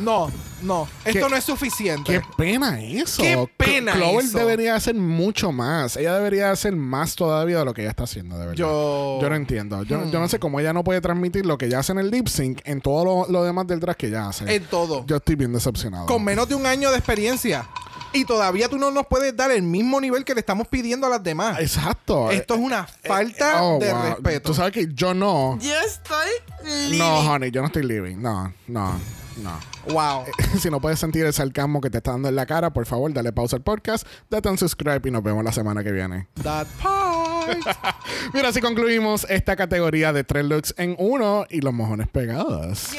[0.00, 0.30] No,
[0.62, 0.88] no.
[1.04, 2.12] Esto ¿Qué- no es suficiente.
[2.12, 3.22] Qué pena eso.
[3.22, 4.38] Qué pena Clover eso.
[4.38, 5.96] debería hacer mucho más.
[5.96, 8.54] Ella debería hacer más todavía de lo que ella está haciendo, de verdad.
[8.56, 9.82] Yo- Yo no entiendo.
[9.82, 10.22] Yo, yo Hmm.
[10.22, 12.60] no sé cómo ella no puede transmitir lo que ella hace en el lip sync
[12.64, 14.52] en todo lo, lo demás del drag que ella hace.
[14.54, 15.04] En todo.
[15.06, 16.06] Yo estoy bien decepcionado.
[16.06, 17.68] con menos de un año de experiencia.
[18.14, 21.10] Y todavía tú no nos puedes dar el mismo nivel que le estamos pidiendo a
[21.10, 21.58] las demás.
[21.60, 22.30] Exacto.
[22.30, 24.02] Esto es una falta Oh, de wow.
[24.02, 24.50] respeto.
[24.50, 25.58] Tú sabes que yo no.
[25.60, 28.16] Yo estoy No, honey, yo no estoy living.
[28.22, 28.98] No, no,
[29.38, 29.60] no.
[29.88, 30.24] Wow.
[30.60, 33.12] si no puedes sentir el sarcasmo que te está dando en la cara, por favor,
[33.12, 36.28] dale pausa al podcast, date un subscribe y nos vemos la semana que viene.
[36.42, 37.58] That part.
[38.32, 42.90] Mira, así concluimos esta categoría de tres looks en uno y los mojones pegados.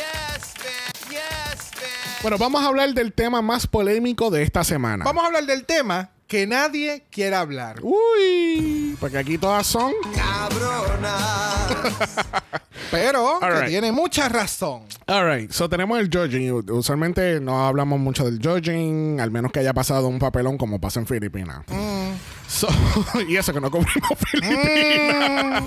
[2.26, 5.05] Bueno, vamos a hablar del tema más polémico de esta semana.
[5.05, 7.82] Vamos a hablar del tema que nadie quiere hablar.
[7.84, 9.93] Uy, porque aquí todas son.
[12.89, 14.86] Pero que tiene mucha razón.
[15.05, 16.51] Alright, so tenemos el judging.
[16.71, 20.99] Usualmente no hablamos mucho del judging, al menos que haya pasado un papelón como pasa
[20.99, 21.63] en Filipinas.
[22.47, 22.67] So,
[23.28, 25.63] y eso que no cubrimos Filipinas.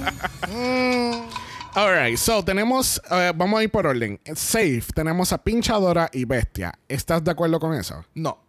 [1.78, 4.18] Alright, so tenemos, eh, vamos a ir por orden.
[4.34, 6.76] Safe, tenemos a Pinchadora y Bestia.
[6.88, 8.04] ¿Estás de acuerdo con eso?
[8.14, 8.42] No.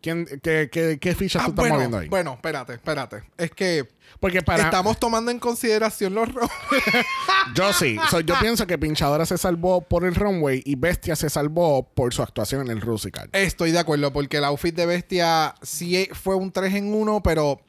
[0.00, 2.08] ¿Quién, qué, qué, qué fichas Ah, tú estás bueno, moviendo ahí?
[2.08, 3.22] bueno, espérate, espérate.
[3.36, 3.86] Es que
[4.18, 4.62] Porque para.
[4.64, 6.50] estamos tomando en consideración los roles.
[7.54, 7.98] Yo sí.
[8.08, 12.14] So, yo pienso que Pinchadora se salvó por el runway y Bestia se salvó por
[12.14, 13.28] su actuación en el Rusical.
[13.32, 17.60] Estoy de acuerdo, porque el outfit de Bestia sí fue un 3 en 1, pero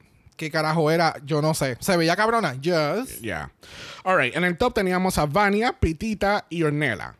[0.42, 1.16] ¿qué carajo era?
[1.24, 1.78] Yo no sé.
[1.80, 2.56] ¿Se veía cabrona?
[2.56, 3.22] Yes.
[3.22, 3.52] Yeah.
[4.04, 7.14] Alright, en el top teníamos a Vania, Pitita y Ornella.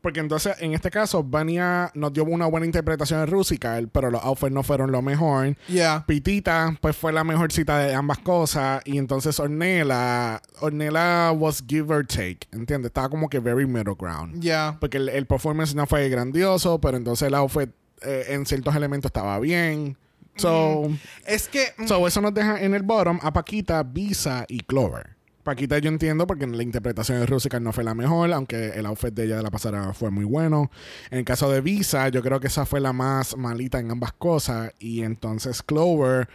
[0.00, 4.22] Porque entonces, en este caso, Vania nos dio una buena interpretación de Rusical, pero los
[4.22, 5.56] outfits no fueron lo mejor.
[5.66, 6.04] Yeah.
[6.06, 8.80] Pitita, pues fue la mejor cita de ambas cosas.
[8.84, 12.90] Y entonces Ornella, Ornella was give or take, ¿entiendes?
[12.90, 14.40] Estaba como que very middle ground.
[14.40, 14.76] Yeah.
[14.78, 17.70] Porque el, el performance no fue grandioso, pero entonces el outfit
[18.02, 19.96] eh, en ciertos elementos estaba bien.
[20.36, 20.90] So,
[21.26, 21.72] Es que.
[21.78, 25.16] mm, so, eso nos deja en el bottom a Paquita, Visa y Clover.
[25.42, 29.14] Paquita yo entiendo porque la interpretación de Rusical no fue la mejor, aunque el outfit
[29.14, 30.72] de ella de la pasada fue muy bueno.
[31.08, 34.12] En el caso de Visa, yo creo que esa fue la más malita en ambas
[34.12, 34.72] cosas.
[34.80, 36.28] Y entonces Clover,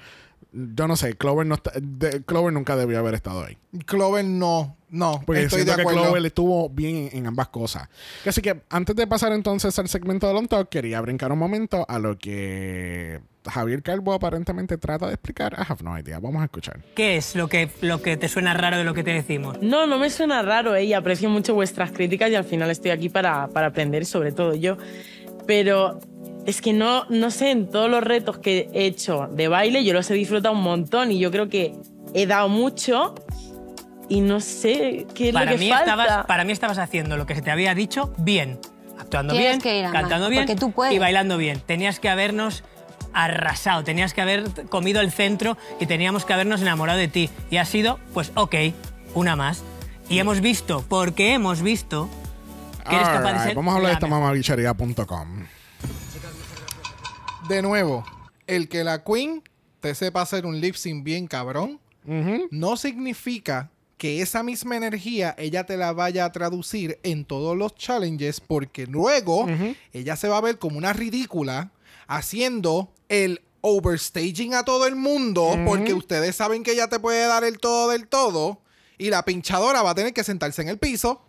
[0.51, 3.57] yo no sé, Clover, no está- de- Clover nunca debió haber estado ahí.
[3.85, 4.77] Clover no.
[4.89, 5.21] No.
[5.25, 5.95] Porque estoy de siento que.
[5.95, 7.87] Clover estuvo bien en, en ambas cosas.
[8.25, 11.85] Así que antes de pasar entonces al segmento de Long Talk, quería brincar un momento
[11.87, 15.53] a lo que Javier Calvo aparentemente trata de explicar.
[15.57, 16.19] I have no idea.
[16.19, 16.81] Vamos a escuchar.
[16.93, 19.57] ¿Qué es lo que, lo que te suena raro de lo que te decimos?
[19.61, 20.83] No, no me suena raro, ¿eh?
[20.83, 24.55] y aprecio mucho vuestras críticas y al final estoy aquí para, para aprender, sobre todo
[24.55, 24.75] yo.
[25.47, 25.99] Pero
[26.45, 29.93] es que no, no sé, en todos los retos que he hecho de baile, yo
[29.93, 31.75] los he disfrutado un montón y yo creo que
[32.13, 33.15] he dado mucho
[34.09, 35.91] y no sé qué es Para lo que mí, falta.
[35.91, 38.59] estabas, para mí estabas haciendo lo que se te había dicho bien.
[38.99, 40.93] Actuando Tienes bien, que ir a más, cantando bien tú puedes.
[40.93, 41.59] y bailando bien.
[41.59, 42.63] Tenías que habernos
[43.13, 47.29] arrasado, tenías que haber comido el centro y teníamos que habernos enamorado de ti.
[47.49, 48.55] Y ha sido, pues ok,
[49.13, 49.63] una más.
[50.09, 52.09] Y hemos visto, porque hemos visto
[52.89, 55.60] que eres capaz de Alright, ser Vamos a hablar de esta.
[57.47, 58.05] De nuevo,
[58.47, 59.43] el que la Queen
[59.79, 61.79] te sepa hacer un lip sync bien cabrón,
[62.51, 67.75] no significa que esa misma energía ella te la vaya a traducir en todos los
[67.75, 69.47] challenges, porque luego
[69.93, 71.71] ella se va a ver como una ridícula
[72.07, 77.43] haciendo el overstaging a todo el mundo, porque ustedes saben que ella te puede dar
[77.43, 78.61] el todo del todo,
[78.97, 81.21] y la pinchadora va a tener que sentarse en el piso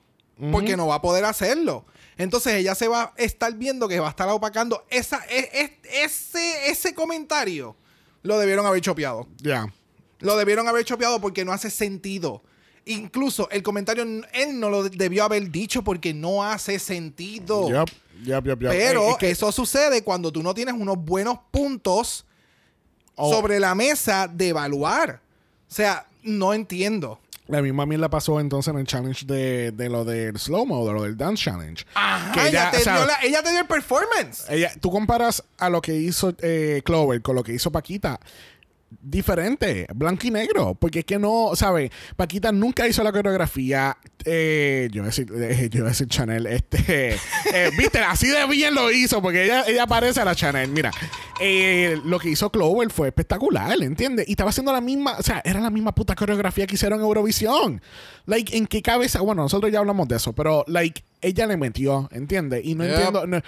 [0.51, 1.85] porque no va a poder hacerlo.
[2.23, 6.05] Entonces ella se va a estar viendo que va a estar opacando esa, e- e-
[6.05, 7.77] ese, ese comentario.
[8.23, 9.27] Lo debieron haber chopeado.
[9.39, 9.67] Ya.
[10.21, 12.43] Lo debieron haber chopeado porque no hace sentido.
[12.85, 17.69] Incluso el comentario él no lo debió haber dicho porque no hace sentido.
[17.69, 17.91] Yup,
[18.25, 18.59] yup, yup.
[18.71, 22.25] Pero es que- eso sucede cuando tú no tienes unos buenos puntos
[23.15, 23.31] Oh.
[23.33, 25.21] sobre la mesa de evaluar.
[25.71, 27.19] O sea, no entiendo.
[27.49, 31.03] La misma mierda pasó entonces en el challenge de, de lo del slow-mo, de lo
[31.03, 31.85] del dance challenge.
[31.95, 34.45] Ajá, Que ella, ella, te o sea, dio la- ella te dio el performance.
[34.49, 38.21] Ella, tú comparas a lo que hizo eh, Clover con lo que hizo Paquita.
[39.01, 40.75] Diferente, blanco y negro.
[40.75, 41.91] Porque es que no, ¿sabes?
[42.17, 43.97] Paquita nunca hizo la coreografía.
[44.25, 46.47] Eh, yo, voy a decir, eh, yo decir Chanel.
[46.47, 47.15] Este,
[47.53, 49.23] eh, Viste, así de bien lo hizo.
[49.23, 50.71] Porque ella, ella parece a la Chanel.
[50.71, 50.91] Mira,
[52.05, 54.29] lo que hizo Clover fue espectacular, ¿entiendes?
[54.29, 57.07] Y estaba haciendo la misma, o sea, era la misma puta coreografía que hicieron en
[57.07, 57.83] Eurovisión.
[58.27, 59.21] Like, ¿en qué cabeza?
[59.21, 62.63] Bueno, nosotros ya hablamos de eso, pero, like, ella le metió, ¿entiendes?
[62.65, 62.93] Y no Yep.
[62.95, 63.27] entiendo.
[63.27, 63.41] no-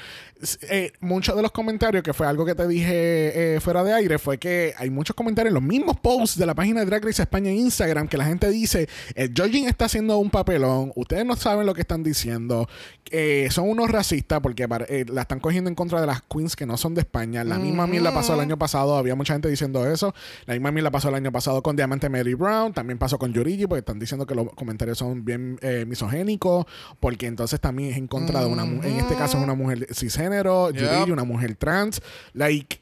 [0.69, 4.19] eh, muchos de los comentarios, que fue algo que te dije eh, fuera de aire,
[4.19, 7.23] fue que hay muchos comentarios en los mismos posts de la página de Drag Race
[7.23, 11.35] España en Instagram que la gente dice: el judging está haciendo un papelón, ustedes no
[11.37, 12.69] saben lo que están diciendo,
[13.11, 16.67] eh, son unos racistas porque eh, la están cogiendo en contra de las queens que
[16.67, 17.43] no son de España.
[17.45, 20.15] La misma mierda pasó el año pasado, había mucha gente diciendo eso.
[20.47, 23.67] La misma mierda pasó el año pasado con Diamante Mary Brown, también pasó con Yurigi,
[23.67, 26.67] porque están diciendo que los comentarios son bien eh, misogénicos,
[27.01, 29.89] porque entonces también es en contra de una mujer, en este caso es una mujer
[29.93, 30.83] cisgénero, Yep.
[30.83, 32.03] Yurigi, una mujer trans,
[32.35, 32.79] like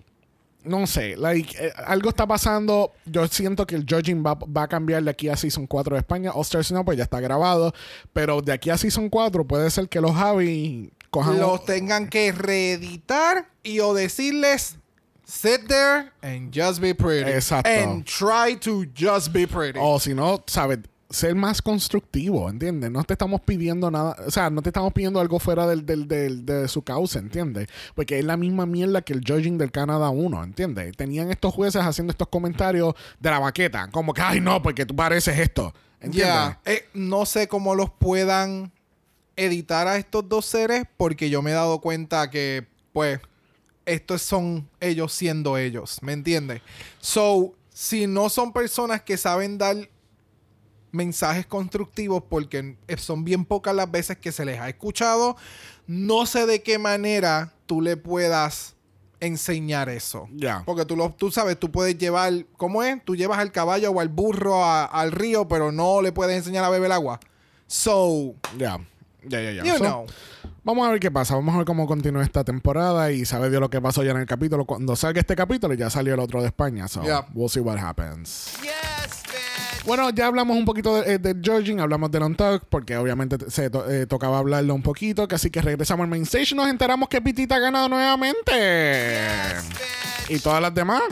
[0.64, 2.93] no sé, like, eh, algo está pasando.
[3.05, 6.01] Yo siento que el judging va, va a cambiar de aquí a Season 4 de
[6.01, 6.33] España.
[6.41, 7.72] Stars no, pues ya está grabado.
[8.12, 11.39] Pero de aquí a Season 4 puede ser que los Javi cojan.
[11.39, 14.78] los tengan que reeditar y o decirles
[15.24, 17.30] sit there and just be pretty.
[17.30, 17.68] Exacto.
[17.68, 19.78] And try to just be pretty.
[19.80, 20.78] O si no, ¿sabes?
[21.12, 22.90] Ser más constructivo, ¿entiendes?
[22.90, 26.08] No te estamos pidiendo nada, o sea, no te estamos pidiendo algo fuera del, del-
[26.08, 27.68] del- de su causa, ¿entiendes?
[27.94, 30.96] Porque es la misma mierda que el judging del Canadá 1, ¿entiendes?
[30.96, 34.96] Tenían estos jueces haciendo estos comentarios de la baqueta, como que, ay, no, porque tú
[34.96, 36.34] pareces esto, ¿entiendes?
[36.34, 38.72] Ya, eh, no sé cómo los puedan
[39.36, 43.20] editar a estos dos seres porque yo me he dado cuenta que, pues,
[43.84, 46.62] estos son ellos siendo ellos, ¿me entiendes?
[47.00, 49.76] So, si no son personas que saben dar
[50.93, 55.36] mensajes constructivos porque son bien pocas las veces que se les ha escuchado,
[55.86, 58.76] no sé de qué manera tú le puedas
[59.20, 60.28] enseñar eso.
[60.34, 60.62] Ya.
[60.66, 63.03] Porque tú, lo, tú sabes, tú puedes llevar, ¿cómo es?
[63.05, 66.64] Tú llevas al caballo o al burro a- al río, pero no le puedes enseñar
[66.64, 67.20] a beber agua.
[67.66, 68.78] So, Ya.
[69.24, 70.05] Ya, ya, ya.
[70.64, 71.36] Vamos a ver qué pasa.
[71.36, 74.16] Vamos a ver cómo continúa esta temporada y sabe Dios lo que pasó ya en
[74.16, 74.64] el capítulo.
[74.64, 76.88] Cuando salga este capítulo, ya salió el otro de España.
[76.88, 77.26] So, Yeah.
[77.32, 78.49] we'll see what happens.
[79.85, 83.91] Bueno, ya hablamos un poquito de- eh, judging, hablamos on talk, porque obviamente se to-
[83.91, 85.26] eh, tocaba hablarlo un poquito.
[85.26, 88.53] Que así que regresamos al main stage y nos enteramos que Pitita ha ganado nuevamente.
[90.28, 91.03] y todas las demás.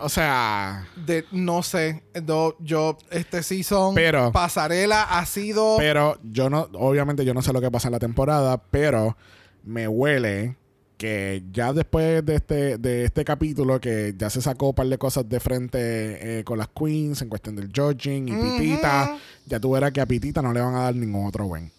[0.00, 5.76] O sea, De, no sé, do- yo, este season, Pero- pasarela ha sido...
[5.78, 9.16] Pero yo no, obviamente yo no sé lo que pasa en la temporada, pero
[9.64, 10.56] me huele
[11.02, 14.98] que ya después de este, de este capítulo, que ya se sacó un par de
[14.98, 19.72] cosas de frente eh, con las queens en cuestión del judging y Pitita, ya tú
[19.72, 21.72] verás que a Pitita no le van a dar ningún otro win.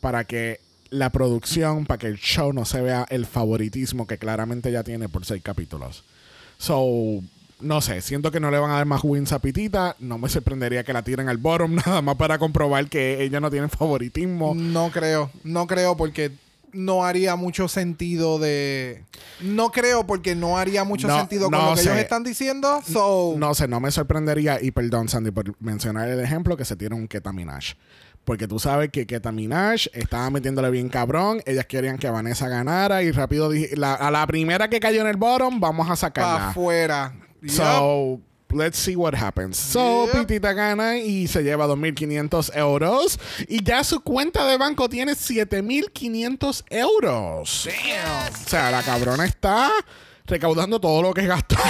[0.00, 4.72] Para que la producción, para que el show no se vea el favoritismo que claramente
[4.72, 6.02] ya tiene por seis capítulos.
[6.56, 7.20] So,
[7.60, 9.94] no sé, siento que no le van a dar más wins a Pitita.
[9.98, 13.50] No me sorprendería que la tiren al bottom nada más para comprobar que ella no
[13.50, 14.54] tiene favoritismo.
[14.54, 16.32] No creo, no creo porque
[16.72, 19.04] no haría mucho sentido de...
[19.40, 21.88] No creo porque no haría mucho No, sentido con lo que sé.
[21.90, 22.80] ellos están diciendo.
[22.86, 24.58] So, No sé, no me sorprendería.
[24.62, 27.74] Y perdón, Sandy, por mencionar el ejemplo que se tiene un Ketaminash.
[28.24, 31.40] Porque tú sabes que Ketaminash estaba metiéndole bien cabrón.
[31.46, 33.02] Ellas querían que Vanessa ganara.
[33.02, 36.50] Y rápido dije, la- a la primera que cayó en el bottom, vamos a sacarla.
[36.50, 37.14] afuera.
[37.48, 38.20] So,
[38.52, 39.56] let's see what happens.
[39.56, 40.26] So, Yep.
[40.26, 43.18] Pitita gana y se lleva 2.500 euros.
[43.48, 47.66] Y ya su cuenta de banco tiene 7.500 euros.
[47.66, 49.70] O sea, la cabrona está
[50.30, 51.56] recaudando todo lo que gastó.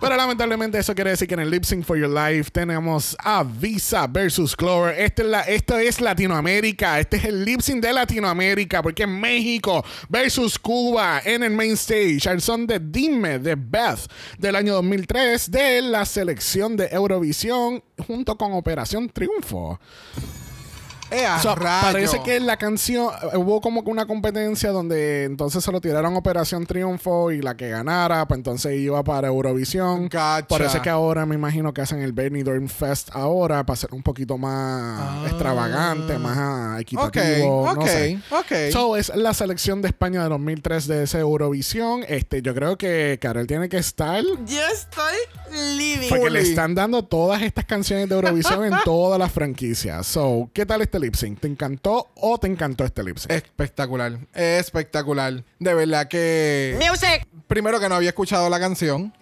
[0.00, 3.44] Pero lamentablemente eso quiere decir que en el Lip Sync for Your Life tenemos a
[3.44, 4.98] Visa versus Clover.
[4.98, 6.98] Este es esto es Latinoamérica.
[6.98, 8.82] Este es el Lip Sync de Latinoamérica.
[8.82, 12.28] Porque México versus Cuba en el main stage.
[12.28, 18.36] Al son de Dime de Beth del año 2003 de la selección de Eurovisión junto
[18.36, 19.78] con Operación Triunfo.
[21.12, 21.92] Eh, a O sea, rayo.
[21.92, 26.16] parece que la canción eh, hubo como que una competencia donde entonces se lo tiraron
[26.16, 30.08] Operación Triunfo y la que ganara, pues entonces iba para Eurovisión.
[30.12, 34.02] Eso es que ahora me imagino que hacen el Benidorm Fest ahora para ser un
[34.02, 37.70] poquito más extravagante, más ah, Ok, equitativo.
[37.70, 38.18] ok, no sé.
[38.30, 38.72] ok.
[38.72, 42.04] So, es la selección de España de 2003 de ese Eurovisión.
[42.08, 45.14] Este, yo creo que Karel tiene que estar Yo estoy
[45.76, 46.08] living.
[46.08, 50.06] porque le están dando todas estas canciones de Eurovisión en todas las franquicias.
[50.06, 51.40] So, ¿qué tal este lip sync?
[51.40, 53.30] ¿Te encantó o te encantó este lip sync?
[53.32, 55.44] Espectacular, espectacular.
[55.58, 56.78] De verdad que...
[56.78, 57.26] Music.
[57.46, 59.12] Primero que no había escuchado la canción.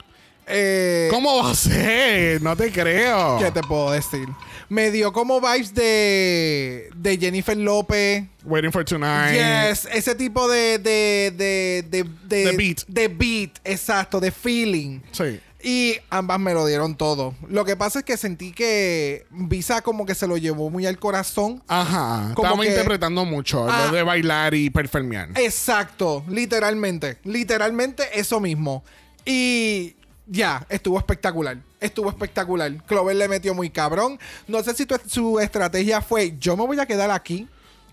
[0.46, 2.42] Eh, ¿Cómo va a ser?
[2.42, 3.38] No te creo.
[3.38, 4.28] ¿Qué te puedo decir?
[4.68, 8.24] Me dio como vibes de, de Jennifer López.
[8.44, 9.32] Waiting for Tonight.
[9.32, 12.84] Yes, ese tipo de de, de, de, de, De beat.
[12.88, 15.00] De beat, exacto, de feeling.
[15.12, 15.40] Sí.
[15.62, 17.34] Y ambas me lo dieron todo.
[17.48, 20.98] Lo que pasa es que sentí que Visa como que se lo llevó muy al
[20.98, 21.62] corazón.
[21.68, 22.32] Ajá.
[22.34, 23.66] Como Estamos que- interpretando mucho.
[23.68, 23.86] Ah.
[23.88, 25.30] Lo de bailar y performear.
[25.36, 27.18] Exacto, literalmente.
[27.24, 28.82] Literalmente eso mismo.
[29.26, 29.96] Y
[30.26, 31.58] ya, estuvo espectacular.
[31.80, 32.72] Estuvo espectacular.
[32.86, 34.18] Clover le metió muy cabrón.
[34.48, 37.48] No sé si tu- su estrategia fue, yo me voy a quedar aquí.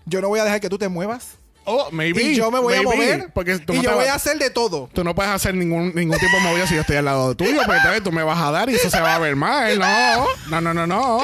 [0.06, 1.36] Yo no voy a dejar que tú te muevas.
[1.70, 2.22] Oh, maybe.
[2.22, 2.96] y yo me voy a maybe.
[2.96, 3.30] mover.
[3.32, 4.88] Porque tú y no yo voy a hacer de todo.
[4.92, 7.60] Tú no puedes hacer ningún, ningún tipo de movida si yo estoy al lado tuyo,
[7.64, 9.78] porque entonces tú me vas a dar y eso se va a ver mal.
[9.78, 11.22] No, no, no, no, no.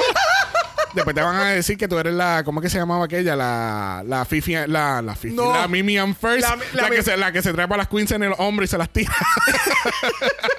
[0.93, 3.35] Después te van a decir que tú eres la, ¿cómo que se llamaba aquella?
[3.35, 5.51] La, la Fifi, la, la Fifi, No.
[5.53, 7.89] la Mimi and First, La- la, la que se, la que se trepa a las
[7.89, 9.11] queens en el hombro y se las tira.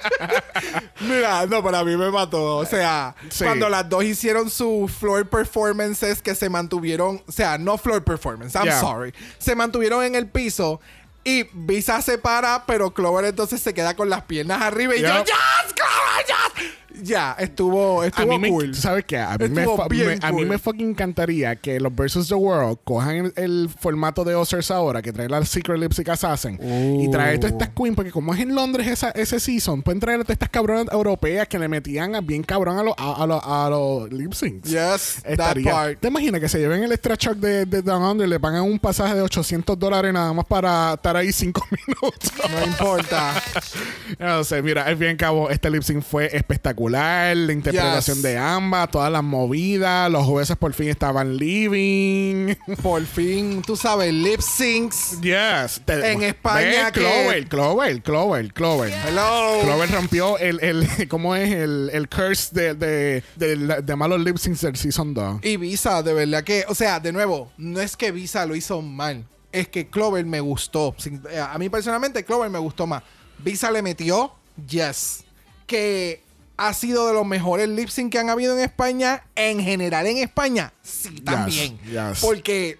[1.01, 2.57] Mira, no, para mí me mató.
[2.57, 3.43] O sea, Sí.
[3.43, 8.55] cuando las dos hicieron su floor performances que se mantuvieron, o sea, no floor performance,
[8.55, 8.79] I'm Yeah.
[8.79, 10.81] sorry, se mantuvieron en el piso
[11.23, 15.07] y Visa se para, pero Clover entonces se queda con las piernas arriba y yo.
[15.23, 16.71] ¡Yes, Clover, yes!
[17.03, 18.75] Ya, estuvo, A estuvo mí me, cool.
[18.75, 19.17] ¿Sabes qué?
[19.19, 23.15] A mí, me, me- a mí me fucking encantaría que los Versus the World cojan
[23.15, 26.59] el, el formato de Oscars ahora, que trae la Secret Lipstick Assassin,
[27.01, 30.21] y traer todas estas queens, porque como es en Londres esa, ese season, pueden traer
[30.21, 33.27] a todas estas cabronas europeas que le metían a- bien cabrón a los a, a
[33.27, 34.69] los- a los lip syncs.
[34.69, 35.99] Yes, that Estaría- part.
[35.99, 38.63] ¿Te imaginas que se lleven el extra shock de, de Down Under y le pagan
[38.63, 42.31] un pasaje de 800 dólares nada más para estar ahí 5 minutos?
[42.51, 43.33] No importa.
[44.19, 46.86] No sé, mira, al fin y al cabo, este lip sync fue espectacular.
[46.89, 48.23] La interpretación Yes.
[48.23, 52.55] de ambas, todas las movidas, los jueces por fin estaban living.
[52.81, 55.19] Por fin, tú sabes, lip syncs.
[55.21, 55.81] Yes.
[55.85, 58.93] Te- En España que- Clover, Clover, Clover, Clover.
[59.07, 59.59] Hello.
[59.63, 61.51] Clover rompió el, el ¿cómo es?
[61.51, 65.39] El, el curse de, de, de, de malos lip syncs del Season 2.
[65.43, 68.81] Y Visa, de verdad que, o sea, de nuevo, no es que Visa lo hizo
[68.81, 69.25] mal.
[69.51, 70.95] es que Clover me gustó.
[71.31, 73.03] Eh, A mí personalmente Clover me gustó más.
[73.39, 74.31] Visa le metió,
[74.67, 75.23] yes.
[75.65, 76.23] Que
[76.57, 79.23] ha sido de los mejores lip sync que han habido en España.
[79.35, 81.79] En general en España, sí, también.
[81.83, 82.19] yes.
[82.21, 82.79] Porque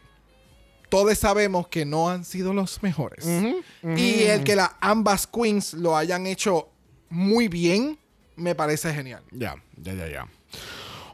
[0.90, 3.26] todos sabemos que no han sido los mejores.
[3.96, 6.70] Y el que las ambas queens lo hayan hecho
[7.10, 7.98] muy bien,
[8.36, 9.24] me parece genial.
[9.32, 10.28] Ya, ya, ya, ya.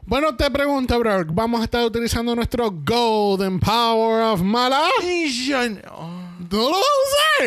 [0.06, 1.24] Bueno, te pregunto, bro.
[1.26, 4.86] Vamos a estar utilizando nuestro Golden Power of Mala.
[6.50, 6.82] ¿No lo?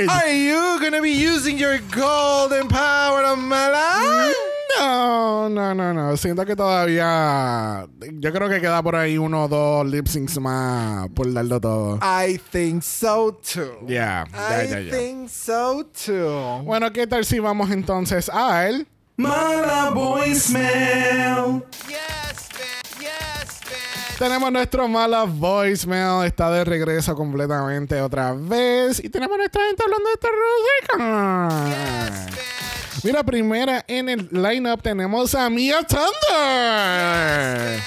[0.10, 4.34] Are you gonna be using your golden power of Mala?
[4.80, 6.18] No, no, no, no.
[6.18, 7.88] Siento que todavía.
[8.14, 12.00] Yo creo que queda por ahí uno o dos lip syncs más por darlo todo.
[12.02, 13.86] I think so too.
[13.88, 14.92] Ya, ya, I ya, ya.
[14.92, 16.64] think so too.
[16.64, 18.88] Bueno, ¿qué tal si vamos entonces a él?
[19.16, 21.64] Mala voicemail.
[24.20, 26.26] Tenemos nuestro mala voicemail.
[26.26, 29.04] Está de regreso completamente otra vez.
[29.04, 30.28] Y tenemos nuestra gente hablando de esta
[30.98, 32.77] música.
[33.04, 36.10] Mira, primera en el lineup tenemos a Mia Thunder.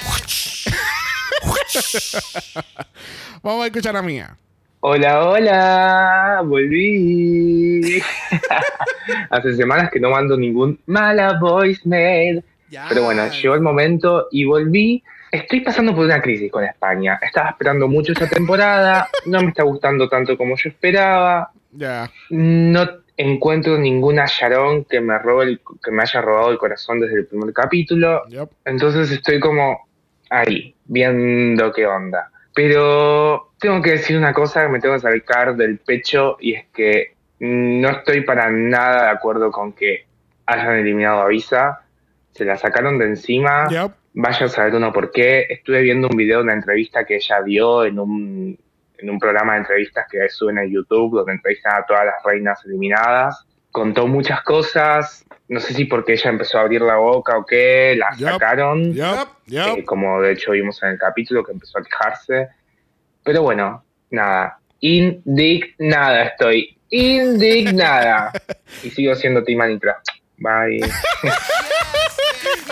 [3.42, 4.36] Vamos a escuchar a Mia.
[4.80, 8.00] Hola, hola, volví.
[9.30, 12.44] Hace semanas que no mando ningún mala voicemail.
[12.88, 15.02] Pero bueno, llegó el momento y volví.
[15.32, 17.18] Estoy pasando por una crisis con España.
[17.20, 19.08] Estaba esperando mucho esta temporada.
[19.26, 21.50] No me está gustando tanto como yo esperaba.
[21.72, 22.10] Ya.
[22.30, 22.88] No
[23.20, 27.26] encuentro ninguna Sharon que me, robe el- que me haya robado el corazón desde el
[27.26, 28.22] primer capítulo.
[28.64, 29.86] Entonces estoy como
[30.30, 32.30] ahí, viendo qué onda.
[32.54, 36.66] Pero tengo que decir una cosa que me tengo que sacar del pecho y es
[36.72, 40.06] que no estoy para nada de acuerdo con que
[40.46, 41.80] hayan eliminado a Visa.
[42.32, 43.68] Se la sacaron de encima.
[43.70, 43.92] Yup.
[44.12, 45.46] Vaya a saber uno por qué.
[45.48, 48.58] Estuve viendo un video de una entrevista que ella dio en un,
[49.00, 52.64] en un programa de entrevistas que suben en YouTube, donde entrevistan a todas las reinas
[52.64, 53.46] eliminadas.
[53.70, 55.24] Contó muchas cosas.
[55.48, 58.30] No sé si porque ella empezó a abrir la boca o qué, la Yup.
[58.30, 58.92] sacaron.
[58.92, 59.28] Yup.
[59.46, 59.78] Yup.
[59.78, 62.48] Eh, como de hecho vimos en el capítulo que empezó a quejarse.
[63.24, 64.58] Pero bueno, nada.
[64.80, 66.76] Indignada estoy.
[66.90, 68.32] Indignada.
[68.82, 70.00] y sigo siendo Team Anitra.
[70.38, 70.80] Bye.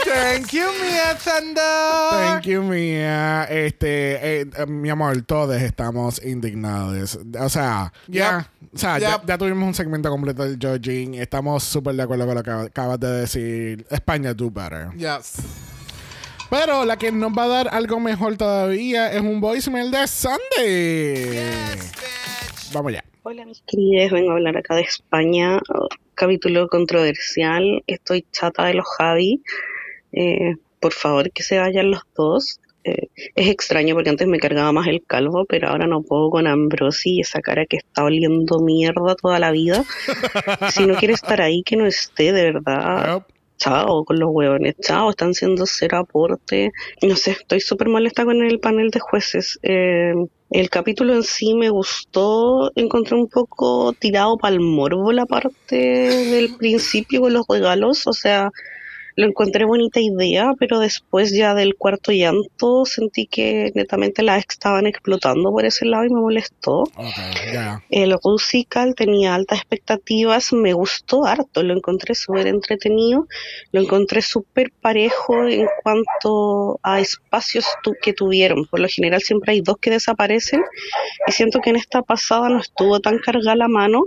[0.04, 2.10] Thank you, Mia Thunder.
[2.10, 3.44] Thank you, Mia.
[3.44, 7.18] Este, eh, eh, mi amor, todos estamos indignados.
[7.38, 9.26] O sea, ya, o sea, ya, Yep.
[9.26, 11.14] ya tuvimos un segmento completo del judging.
[11.14, 13.86] Estamos súper de acuerdo con lo que acabas de decir.
[13.90, 14.90] España do better.
[14.96, 15.34] Yes.
[16.50, 21.48] Pero la que nos va a dar algo mejor todavía es un voicemail de Sunday.
[22.72, 23.04] Vamos ya.
[23.22, 25.58] Hola mis queridos, vengo a hablar acá de España,
[26.14, 29.42] capítulo controversial, estoy chata de los Javi,
[30.12, 32.60] Eh, por favor que se vayan los dos.
[32.84, 36.46] Eh, es extraño porque antes me cargaba más el calvo, pero ahora no puedo con
[36.46, 39.84] Ambrosi y esa cara que está oliendo mierda toda la vida.
[40.72, 43.24] Si no quiere estar ahí, que no esté, de verdad.
[43.58, 46.70] Chao con los huevones, chao, están siendo cero aporte.
[47.02, 49.58] No sé, estoy súper molesta con el panel de jueces.
[49.62, 50.14] Eh,
[50.50, 55.76] el capítulo en sí me gustó, encontré un poco tirado para el morbo la parte
[55.76, 58.50] del principio con los regalos, o sea,
[59.18, 64.86] lo encontré bonita idea, pero después ya del cuarto llanto sentí que netamente las estaban
[64.86, 66.82] explotando por ese lado y me molestó.
[66.82, 67.16] Ok,
[67.52, 67.82] ya.
[67.90, 73.26] El musical tenía altas expectativas, me gustó harto, lo encontré súper entretenido,
[73.72, 78.66] lo encontré súper parejo en cuanto a espacios tu- que tuvieron.
[78.66, 80.62] Por lo general siempre hay dos que desaparecen
[81.26, 84.04] y siento que en esta pasada no estuvo tan cargada la mano.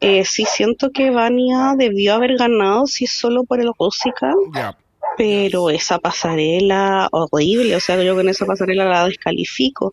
[0.00, 4.76] Eh, sí siento que Vania debió haber ganado si es solo por el musical, Ya.
[5.16, 9.92] pero esa pasarela horrible, o sea, yo con esa pasarela la descalifico.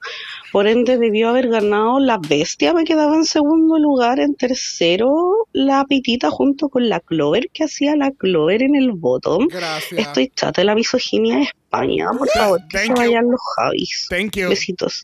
[0.51, 5.83] Por ende, debió haber ganado la bestia, me quedaba en segundo lugar, en tercero la
[5.85, 9.47] pitita junto con la Clover, que hacía la Clover en el botón.
[9.47, 9.99] Gracias.
[9.99, 13.03] Estoy chata de la misoginia de España, por favor, que se Thank you.
[13.03, 14.05] vayan los Javis.
[14.09, 14.49] Thank you.
[14.49, 15.03] Besitos.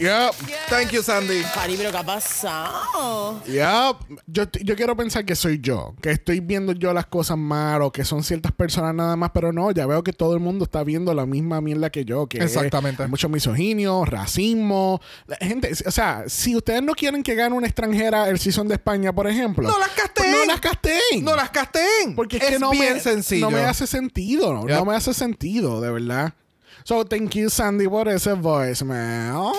[0.00, 0.34] Yup.
[0.70, 1.42] Thank you, Sandy.
[1.52, 3.42] Cari, pero ¿qué ha pasado?
[3.46, 7.92] Yo, yo quiero pensar que soy yo, que estoy viendo yo las cosas mal o
[7.92, 10.84] que son ciertas personas nada más, pero no, ya veo que todo el mundo está
[10.84, 13.02] viendo la misma mierda que yo, que es- Exactamente.
[13.02, 15.00] hay mucho misoginio, racismo.
[15.26, 18.74] La gente, o sea, si ustedes no quieren que gane una extranjera el season de
[18.74, 20.14] España, por ejemplo, No las casteen.
[20.14, 21.24] pues no las casteen.
[21.24, 22.14] No las casteen.
[22.16, 23.50] Porque es, que no bien me, sencillo.
[23.50, 24.76] no me hace sentido, no, Yep.
[24.78, 26.32] no me hace sentido, de verdad.
[26.84, 29.52] So, thank you, Sandy, por ese voicemail.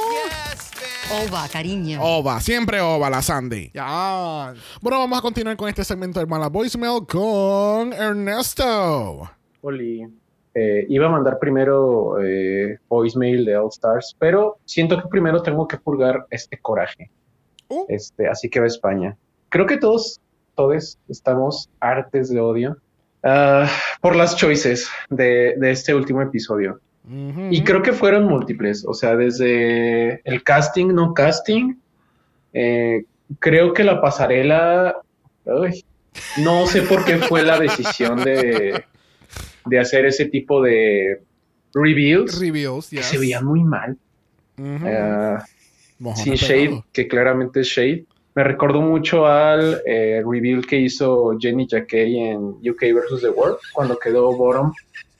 [1.14, 2.00] Ova, cariño.
[2.02, 3.70] Ova, siempre ova la Sandy.
[3.74, 4.54] Ya.
[4.82, 9.30] Bueno, vamos a continuar con este segmento de Mala Voicemail con Ernesto.
[9.62, 10.08] Oli,
[10.54, 15.66] Eh, iba a mandar primero eh, voicemail de All Stars, pero siento que primero tengo
[15.66, 17.10] que purgar este coraje.
[17.70, 17.86] Uh.
[17.88, 19.18] Este, así que va a España.
[19.48, 20.20] Creo que todos,
[20.56, 22.78] todos estamos hartes de odio
[23.24, 23.70] ah,
[24.02, 26.80] por las choices de, de este último episodio.
[27.50, 31.76] Y creo que fueron múltiples, o sea, desde el casting, no casting,
[32.54, 33.06] eh,
[33.40, 34.96] creo que la pasarela,
[36.38, 38.86] no sé por qué fue la decisión de,
[39.66, 41.22] de hacer ese tipo de
[41.74, 43.06] reveals, Reveals, que yes.
[43.06, 43.98] se veían muy mal.
[44.58, 45.44] Ah,
[46.16, 48.06] sin Shade, que claramente es Shade.
[48.34, 52.38] Me recordó mucho al eh, reveal que hizo Jenny Jacquet en
[52.70, 53.22] UK vs.
[53.22, 54.72] The World, cuando quedó bottom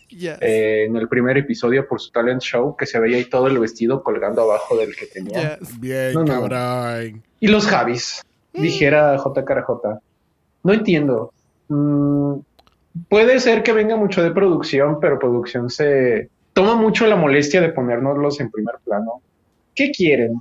[0.10, 0.38] Yes.
[0.42, 3.58] eh, en el primer episodio por su talent show, que se veía ahí todo el
[3.60, 5.58] vestido colgando abajo del que tenía.
[5.80, 6.34] Bien, No, no.
[6.50, 7.24] cabrón.
[7.40, 8.22] Y los Javis,
[8.54, 10.00] dijera JKRJ.
[10.64, 11.32] No entiendo.
[11.70, 12.36] Mm,
[13.08, 17.70] puede ser que venga mucho de producción, pero producción se toma mucho la molestia de
[17.70, 19.22] ponernoslos en primer plano.
[19.74, 20.34] ¿Qué quieren?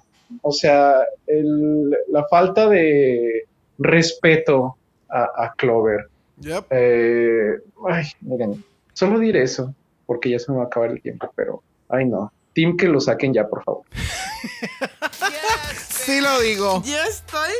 [0.42, 0.94] O sea,
[1.26, 3.44] el- la falta de
[3.78, 4.76] respeto
[5.08, 6.06] a, a Clover.
[6.40, 6.64] Yep.
[6.70, 7.52] Eh,
[7.88, 9.74] ay, miren, solo diré eso,
[10.06, 12.32] porque ya se me va a acabar el tiempo, pero, ay no.
[12.54, 13.82] Team que lo saquen ya, por favor.
[16.10, 16.82] Sí lo digo.
[16.84, 17.52] Yo estoy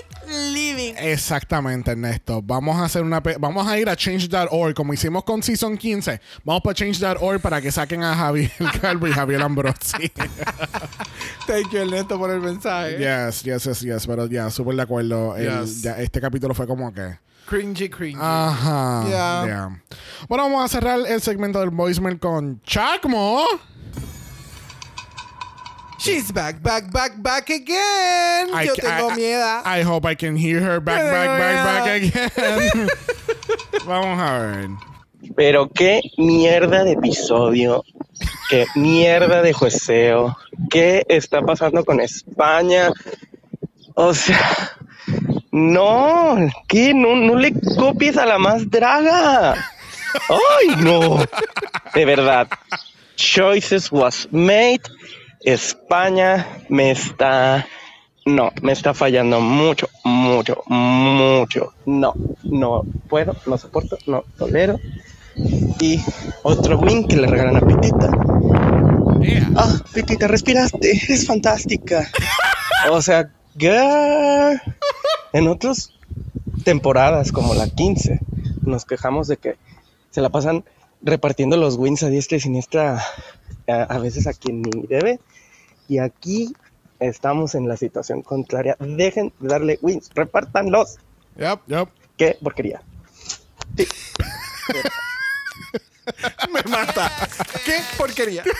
[0.52, 0.94] living.
[0.98, 2.42] Exactamente, Ernesto.
[2.42, 6.20] Vamos a hacer una vamos a ir a change.org como hicimos con Season 15.
[6.42, 10.08] Vamos para change.org para que saquen a Javier Calvo y Javier Ambrosi.
[11.46, 12.98] Thank you, Ernesto, por el mensaje.
[12.98, 14.06] yes, yes, yes, yes.
[14.06, 15.36] Pero ya, súper de acuerdo.
[15.36, 15.82] El- Yes.
[15.82, 17.18] ya, este capítulo fue como que.
[17.48, 18.18] Cringy, cringy.
[18.20, 19.04] Ajá.
[19.08, 19.44] Yeah.
[19.46, 19.82] yeah.
[20.28, 23.44] Bueno, vamos a cerrar el segmento del voicemail con Chacmo.
[26.00, 28.48] She's back, back, back, back again.
[28.54, 29.62] I Yo tengo I- miedo.
[29.66, 32.88] I hope I can hear her back, back, back, back again.
[33.86, 34.68] vamos a ver.
[35.36, 37.84] Pero qué mierda de episodio,
[38.48, 40.36] qué mierda de jueceo,
[40.70, 42.90] qué está pasando con España.
[43.94, 44.72] O sea,
[45.52, 46.94] no, ¿qué?
[46.94, 49.52] No, no le copies a la más draga.
[50.28, 51.22] ¡Ay, no!
[51.94, 52.48] De verdad.
[53.16, 54.80] Choices was made.
[55.42, 57.66] España me está.
[58.26, 61.72] No, me está fallando mucho, mucho, mucho.
[61.86, 62.14] No,
[62.44, 64.78] no puedo, no soporto, no tolero.
[65.80, 66.00] Y
[66.42, 68.10] otro win que le regalan a Pitita.
[69.56, 72.10] Ah, Pitita, respiraste, es fantástica.
[72.90, 74.60] O sea, girl.
[75.32, 75.92] En otras
[76.64, 78.20] temporadas, como la 15,
[78.62, 79.56] nos quejamos de que
[80.10, 80.64] se la pasan
[81.02, 83.02] repartiendo los wins a diestra y siniestra,
[83.66, 85.20] a, a veces a quien ni debe.
[85.90, 86.54] Y aquí
[87.00, 88.76] estamos en la situación contraria.
[88.78, 90.98] Dejen de darle wins, repártanlos.
[91.36, 91.88] Yep, yep.
[92.16, 92.80] Qué porquería.
[96.52, 97.10] Me mata.
[97.64, 98.44] Qué porquería.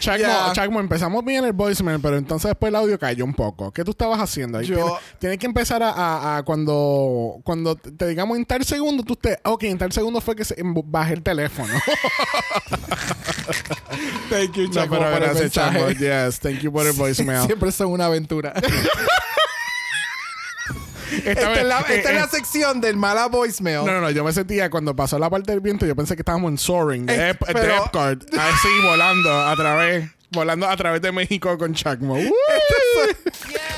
[0.00, 0.52] Chacmo, Yeah.
[0.52, 3.72] Chacmo, empezamos bien el voicemail, pero entonces después el audio cayó un poco.
[3.72, 4.58] ¿Qué tú estabas haciendo?
[4.58, 8.64] Ahí Yo- Tienes, tienes que empezar a, a- a cuando, cuando te digamos en tal
[8.64, 9.38] segundo, tú te.
[9.44, 11.72] Ok, en tal segundo fue que se, em- bajé el teléfono.
[14.30, 15.78] Thank you, No, Chaco, pero por el gracias, mensaje.
[15.78, 15.90] Chacmo.
[16.28, 17.42] Yes, thank you por el voicemail.
[17.46, 18.52] Siempre son una aventura.
[21.24, 22.28] Esta, vez- es la, esta eh, es la eh.
[22.30, 23.84] sección del mala voicemail.
[23.84, 24.10] No, no, no.
[24.10, 27.06] Yo me sentía cuando pasó la parte del viento, yo pensé que estábamos en Soaring
[27.06, 28.34] de, Eh, Ep- de pero- Epcot.
[28.38, 30.10] Así volando a través.
[30.30, 32.14] Volando a través de México con Chacmo.
[32.14, 32.32] ¡Uh!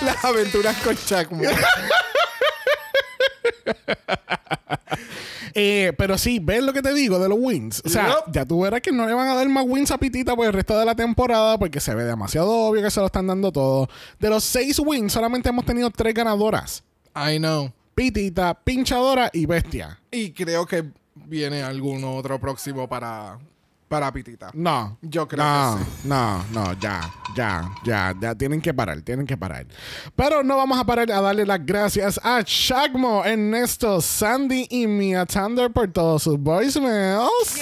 [0.05, 1.43] Las aventuras con Chacmo.
[5.55, 7.83] Eh, pero sí, ves lo que te digo de los wins.
[7.85, 8.35] O sea, Yep.
[8.35, 10.53] ya tú verás que no le van a dar más wins a Pitita por el
[10.53, 13.89] resto de la temporada porque se ve demasiado obvio que se lo están dando todo.
[14.20, 17.72] De los seis wins, solamente hemos tenido tres ganadoras: I know.
[17.94, 19.98] Pitita, Pinchadora y Bestia.
[20.11, 20.84] Y creo que
[21.14, 23.38] viene algún otro próximo para,
[23.88, 24.50] para Pitita.
[24.54, 24.96] No.
[25.02, 25.90] Yo creo no, que sí.
[26.04, 28.34] No, no, ya, ya, ya, ya.
[28.34, 29.66] Tienen que parar, tienen que parar.
[30.16, 35.26] Pero no vamos a parar a darle las gracias a Chacmo, Ernesto, Sandy y Mia
[35.26, 37.61] Thunder por todos sus voicemails.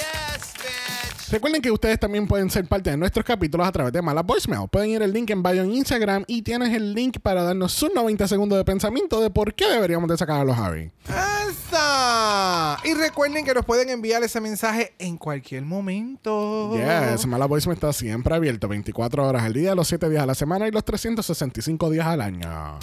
[1.31, 4.67] Recuerden que ustedes también pueden ser parte de nuestros capítulos a través de Mala Voicemail.
[4.71, 7.93] Pueden ir al link en bio en Instagram y tienes el link para darnos sus
[7.95, 10.91] 90 segundos de pensamiento de por qué deberíamos de sacar a los Harry.
[11.07, 12.79] ¡Esa!
[12.83, 16.75] Y recuerden que nos pueden enviar ese mensaje en cualquier momento.
[16.75, 20.35] Yes, Mala Voicemail está siempre abierto 24 horas al día, los 7 días a la
[20.35, 22.79] semana y los 365 días al año.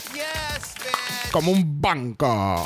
[1.35, 2.65] Como un banco.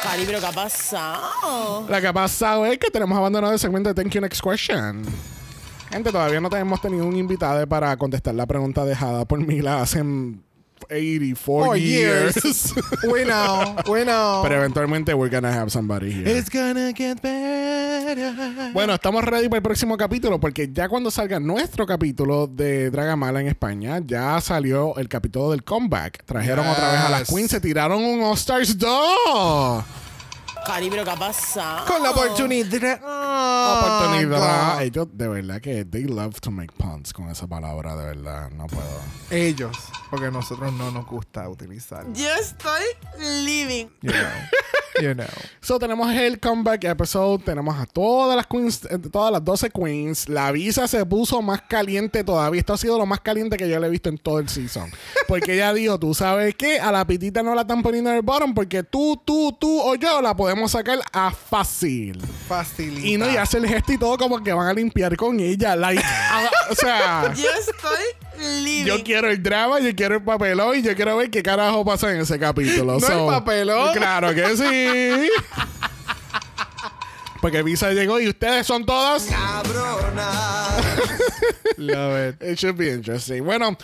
[0.00, 1.84] Cari, pero ¿qué ha pasado?
[1.88, 5.02] Lo que ha pasado es que tenemos abandonado el segmento de Thank You Next Question.
[5.90, 10.04] Gente, todavía no tenemos tenido un invitado para contestar la pregunta dejada por Mila hace
[10.90, 12.36] 84 For years.
[12.44, 12.74] years.
[13.12, 14.42] we know, we know.
[14.42, 16.28] Pero eventualmente we're gonna have somebody here.
[16.28, 18.70] It's gonna get better.
[18.72, 23.40] Bueno, estamos ready para el próximo capítulo porque ya cuando salga nuestro capítulo de Dragamala
[23.40, 26.24] en España, ya salió el capítulo del comeback.
[26.24, 27.28] Trajeron otra vez a las Yes.
[27.34, 29.84] Queens, se tiraron un All Stars 2.
[30.66, 31.86] Cari, pero ¿qué ha pasado?
[31.86, 33.00] Con la oportunidad.
[33.78, 34.82] Oportunidad.
[34.82, 38.50] Ellos, de verdad que they love to make puns con esa palabra, de verdad.
[38.50, 39.00] No puedo.
[39.30, 39.76] Ellos,
[40.10, 42.04] porque a nosotros no nos gusta utilizar.
[42.12, 42.82] Yo estoy
[43.44, 43.88] living.
[44.02, 44.20] You know.
[45.00, 45.26] You know.
[45.60, 47.42] So, tenemos el comeback episode.
[47.42, 50.28] Tenemos a todas las queens, eh, todas las 12 queens.
[50.28, 52.60] La visa se puso más caliente todavía.
[52.60, 54.90] Esto ha sido lo más caliente que yo le he visto en todo el season.
[55.26, 58.22] Porque ella dijo: Tú sabes qué, a la pitita no la están poniendo en el
[58.22, 62.20] bottom porque tú, tú, tú o yo la podemos sacar a fácil.
[62.46, 63.06] Facilita.
[63.06, 65.76] Y no, y hace el gesto y todo como que van a limpiar con ella.
[65.76, 67.32] Like, ah, o sea.
[67.34, 68.84] Yo estoy living.
[68.84, 72.12] Yo quiero el drama, yo quiero el papelón y yo quiero ver qué carajo pasa
[72.12, 72.98] en ese capítulo.
[72.98, 73.92] ¿No el papelón?
[73.94, 75.30] Claro que sí.
[77.40, 79.26] Porque Visa llegó y ustedes son todos.
[81.76, 82.42] Love it.
[82.42, 83.44] It should be interesting.
[83.44, 83.76] Bueno,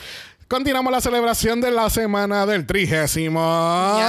[0.49, 4.01] continuamos la celebración de la semana del trigésimo.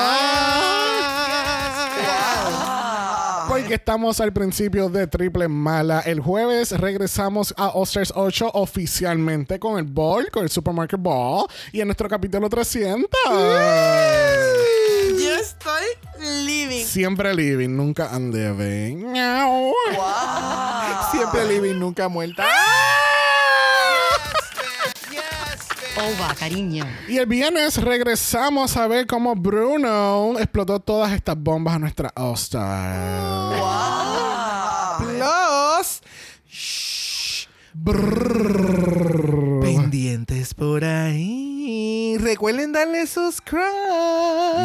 [3.71, 6.01] Estamos al principio de Triple Mala.
[6.01, 11.47] El jueves regresamos a Osters 8 oficialmente con el Ball, con el Supermarket Ball.
[11.71, 13.09] Y en nuestro capítulo 300.
[15.17, 15.85] Yo estoy
[16.45, 16.83] living.
[16.83, 19.09] Siempre living, nunca unliving.
[19.09, 19.73] Miau.
[21.13, 22.45] Siempre living, nunca muerta.
[26.03, 26.85] Ova, cariño.
[27.07, 33.53] Y el viernes regresamos a ver cómo Bruno explotó todas estas bombas a nuestra All-Star.
[34.99, 36.01] Plus.
[36.49, 42.17] shh, brrr, pendientes por ahí.
[42.19, 43.61] Recuerden darle subscribe.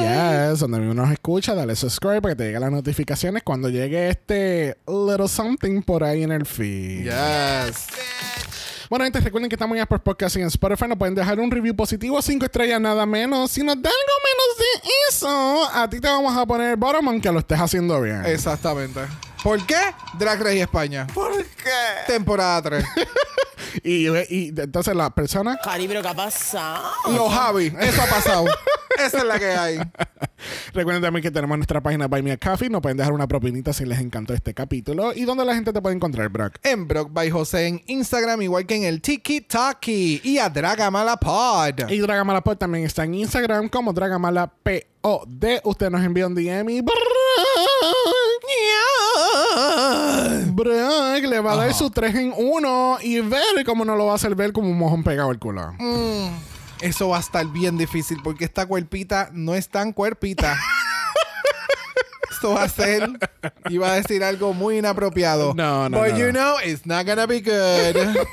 [0.00, 4.08] Yes, donde mismo nos escucha, dale subscribe para que te lleguen las notificaciones cuando llegue
[4.08, 7.04] este little something por ahí en el feed.
[7.04, 7.86] Yes.
[8.88, 10.86] Bueno, gente, recuerden que estamos en Apple Podcast y en Spotify.
[10.86, 13.50] Nos pueden dejar un review positivo, cinco estrellas nada menos.
[13.50, 17.32] Si nos da algo menos de eso, a ti te vamos a poner bottom aunque
[17.32, 18.24] lo estés haciendo bien.
[18.26, 19.00] Exactamente.
[19.42, 19.78] ¿Por qué?
[20.18, 21.06] Drag Race España.
[21.12, 22.06] ¿Por qué?
[22.06, 22.84] Temporada 3.
[23.82, 25.58] y, y entonces la persona...
[25.62, 26.92] Cari, pero ¿qué ha pasado?
[27.10, 27.72] Los Javi.
[27.80, 28.44] Eso ha pasado.
[28.98, 29.80] Esa es la que hay.
[30.72, 32.68] Recuerden también que tenemos nuestra página Buy Me a Coffee.
[32.68, 35.12] Nos pueden dejar una propinita si les encantó este capítulo.
[35.14, 36.58] ¿Y dónde la gente te puede encontrar, Brock?
[36.62, 40.20] En Brock by José en Instagram, igual que en el Tiki Taki.
[40.24, 41.90] Y a Dragamala Pod.
[41.90, 45.60] Y Dragamala Pod también está en Instagram como Dragamala POD.
[45.64, 46.80] Usted nos envía un DM y...
[46.80, 46.96] Brock
[51.24, 54.14] le va a dar su 3 en 1 y ver cómo no lo va a
[54.16, 55.72] hacer ver como un mojón pegado al culo.
[55.78, 56.28] Mm,
[56.80, 60.58] eso va a estar bien difícil porque esta cuerpita no es tan cuerpita.
[62.36, 63.08] Esto va a ser.
[63.70, 65.54] Iba a decir algo muy inapropiado.
[65.54, 66.32] No, no, But no, you no.
[66.32, 67.96] know, it's not gonna be good.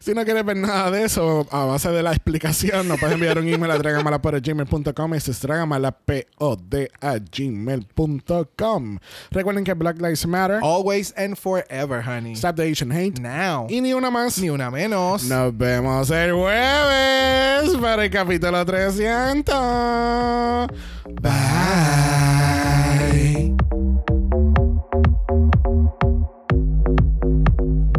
[0.00, 3.38] Si no quieres ver nada de eso, a base de la explicación, nos puedes enviar
[3.38, 5.14] un email a dragamalapod.gmail.com.
[5.14, 8.98] Eso es dragamalapod a gmail.com.
[9.30, 10.60] Recuerden que Black Lives Matter.
[10.62, 12.34] Always and forever, honey.
[12.34, 13.18] Stop the Asian hate.
[13.18, 13.66] Now.
[13.70, 14.36] Y ni una más.
[14.38, 15.24] Ni una menos.
[15.24, 20.68] Nos vemos el jueves para el capítulo 300.
[21.22, 22.73] Bye.